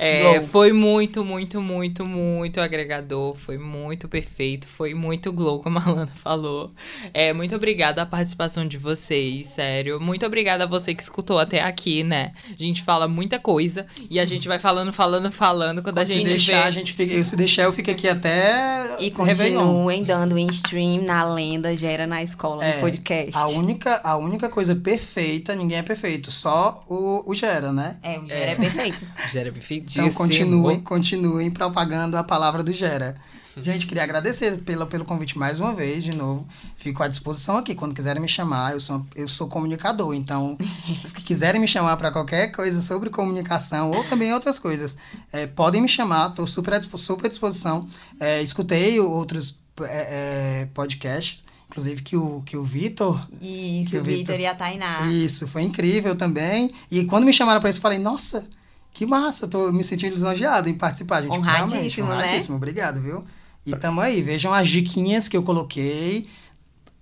[0.03, 3.35] É, foi muito, muito, muito, muito agregador.
[3.35, 4.67] Foi muito perfeito.
[4.67, 6.71] Foi muito glow, como a Lana falou.
[7.13, 9.99] É, muito obrigada a participação de vocês, sério.
[9.99, 12.31] Muito obrigada a você que escutou até aqui, né?
[12.49, 15.83] A gente fala muita coisa e a gente vai falando, falando, falando.
[15.83, 16.67] Quando, a gente deixar, vê...
[16.67, 18.95] a gente fica, se deixar, eu fico aqui até.
[18.99, 23.37] E continuem dando em stream na lenda, gera na escola, é, no podcast.
[23.37, 27.97] A única, a única coisa perfeita, ninguém é perfeito, só o, o Gera, né?
[28.01, 29.05] É, o Gera é, é perfeito.
[29.31, 29.90] Gera é perfeito.
[29.91, 33.15] Então continuem, continuem propagando a palavra do Gera.
[33.57, 36.47] Gente, queria agradecer pelo, pelo convite mais uma vez, de novo.
[36.75, 37.75] Fico à disposição aqui.
[37.75, 40.13] Quando quiserem me chamar, eu sou, eu sou comunicador.
[40.13, 40.57] Então,
[41.03, 44.95] se quiserem me chamar para qualquer coisa sobre comunicação ou também outras coisas,
[45.33, 46.29] é, podem me chamar.
[46.29, 47.85] Estou super, à super à disposição.
[48.19, 51.43] É, escutei outros é, é podcasts.
[51.69, 53.19] Inclusive que o, que o Vitor.
[53.41, 55.07] Isso, o Vitor e a Tainá.
[55.07, 56.71] Isso, foi incrível também.
[56.89, 58.45] E quando me chamaram para isso, eu falei, nossa,
[58.93, 61.31] que massa, tô me sentindo lisonjeado em participar, gente.
[61.31, 62.13] Honradíssimo, né?
[62.15, 63.23] honradíssimo, obrigado, viu?
[63.65, 66.27] E tamo aí, vejam as diquinhas que eu coloquei.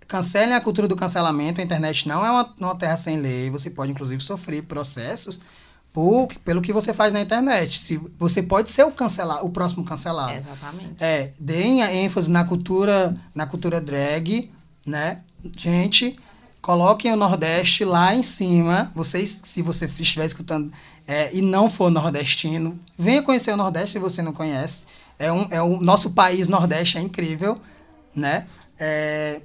[0.07, 1.61] Cancelem a cultura do cancelamento.
[1.61, 3.49] A internet não é uma, uma terra sem lei.
[3.49, 5.39] Você pode, inclusive, sofrer processos
[5.93, 7.79] por, pelo que você faz na internet.
[7.79, 10.33] Se, você pode ser o cancelar, o próximo cancelado.
[10.33, 10.95] Exatamente.
[10.99, 14.51] É, deem a ênfase na cultura, na cultura drag,
[14.85, 15.21] né?
[15.57, 16.19] Gente,
[16.61, 18.91] coloquem o Nordeste lá em cima.
[18.93, 20.71] Vocês, se você estiver escutando
[21.09, 24.83] é, e não for nordestino, venha conhecer o Nordeste se você não conhece.
[25.17, 27.59] É um, é um nosso país Nordeste é incrível,
[28.15, 28.45] né?
[28.79, 29.41] É,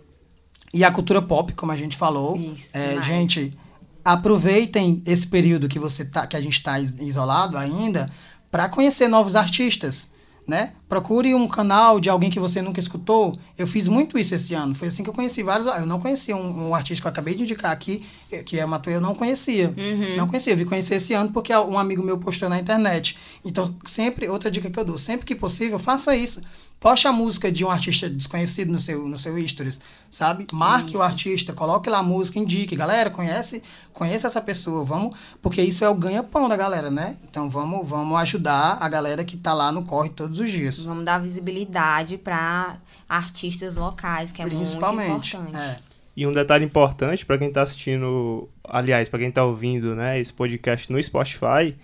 [0.74, 2.36] e a cultura pop, como a gente falou.
[2.36, 3.56] Isso, é, gente,
[4.04, 8.10] aproveitem esse período que você tá, que a gente está isolado ainda,
[8.50, 10.12] para conhecer novos artistas
[10.46, 10.72] né?
[10.94, 13.36] Procure um canal de alguém que você nunca escutou.
[13.58, 14.76] Eu fiz muito isso esse ano.
[14.76, 15.66] Foi assim que eu conheci vários.
[15.66, 18.06] Eu não conhecia um, um artista que eu acabei de indicar aqui,
[18.46, 19.74] que é Matuê, eu não conhecia.
[19.76, 20.16] Uhum.
[20.16, 20.52] Não conhecia.
[20.52, 23.18] Eu vi conhecer esse ano porque um amigo meu postou na internet.
[23.44, 26.40] Então, sempre, outra dica que eu dou, sempre que possível, faça isso.
[26.78, 29.80] Poste a música de um artista desconhecido no seu, no seu stories,
[30.10, 30.46] sabe?
[30.52, 30.98] Marque isso.
[30.98, 32.76] o artista, coloque lá a música, indique.
[32.76, 35.16] Galera, conhece, conhece essa pessoa, vamos...
[35.40, 37.16] Porque isso é o ganha-pão da galera, né?
[37.24, 40.83] Então, vamos, vamos ajudar a galera que tá lá no corre todos os dias.
[40.84, 42.76] Vamos dar visibilidade para
[43.08, 45.36] artistas locais, que é muito importante.
[45.56, 45.78] É.
[46.16, 50.32] E um detalhe importante para quem está assistindo, aliás, para quem está ouvindo, né, esse
[50.32, 51.74] podcast no Spotify,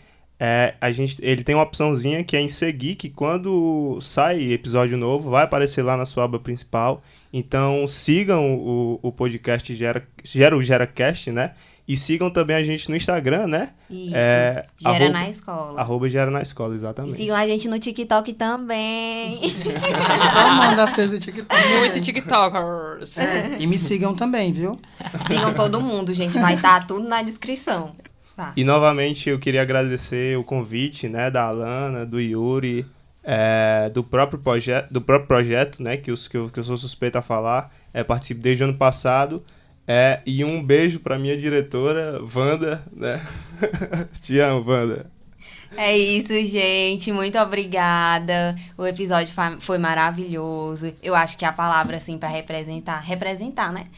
[0.43, 4.97] é, a gente, ele tem uma opçãozinha que é em seguir, que quando sai episódio
[4.97, 7.03] novo, vai aparecer lá na sua aba principal.
[7.31, 11.53] Então sigam o, o podcast Gera, Gera o GeraCast, né?
[11.91, 13.71] E sigam também a gente no Instagram, né?
[13.91, 14.15] Isso.
[14.15, 15.81] É, Gera arroba, na escola.
[15.81, 17.15] Arroba Gera na escola, exatamente.
[17.15, 19.41] E sigam a gente no TikTok também.
[19.41, 21.69] Todo mundo das coisas do TikTok.
[21.81, 23.19] Muito TikTokers.
[23.19, 24.79] É, e me sigam também, viu?
[25.27, 26.39] Sigam todo mundo, gente.
[26.39, 27.91] Vai estar tá tudo na descrição.
[28.37, 28.53] Tá.
[28.57, 32.87] E novamente eu queria agradecer o convite, né, da Alana, do Yuri,
[33.25, 34.41] é, do, próprio
[34.89, 37.75] do próprio projeto, né, que, os, que, eu, que eu sou suspeito a falar.
[37.93, 39.43] É, participo desde o ano passado.
[39.93, 43.21] É, e um beijo para minha diretora, Wanda, né?
[44.23, 45.11] Te amo, Wanda.
[45.77, 47.11] É isso, gente.
[47.11, 48.55] Muito obrigada.
[48.79, 50.95] O episódio foi maravilhoso.
[51.03, 53.89] Eu acho que a palavra, assim, para representar, representar, né?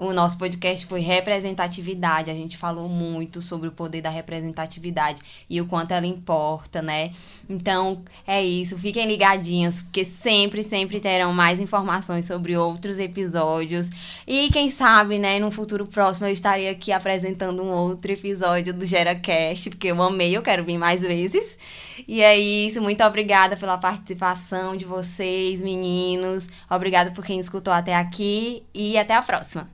[0.00, 2.30] O nosso podcast foi representatividade.
[2.30, 5.20] A gente falou muito sobre o poder da representatividade
[5.50, 7.10] e o quanto ela importa, né?
[7.50, 8.78] Então, é isso.
[8.78, 13.90] Fiquem ligadinhos, porque sempre, sempre terão mais informações sobre outros episódios.
[14.24, 18.86] E quem sabe, né, no futuro próximo eu estarei aqui apresentando um outro episódio do
[18.86, 21.58] GeraCast, porque eu amei, eu quero vir mais vezes.
[22.06, 22.80] E é isso.
[22.80, 26.46] Muito obrigada pela participação de vocês, meninos.
[26.70, 29.68] Obrigada por quem escutou até aqui e até a próxima.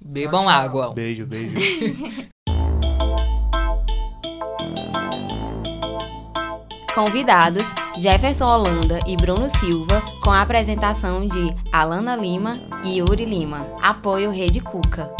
[0.00, 0.60] Bebam tchau, tchau.
[0.60, 0.94] água.
[0.94, 1.58] Beijo, beijo.
[6.94, 7.64] Convidados
[7.98, 13.66] Jefferson Holanda e Bruno Silva, com a apresentação de Alana Lima e Yuri Lima.
[13.82, 15.12] Apoio Rede Cuca.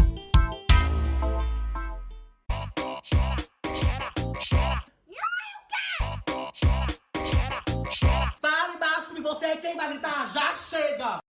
[8.40, 11.27] Fale baixo que você quem vai gritar já chega!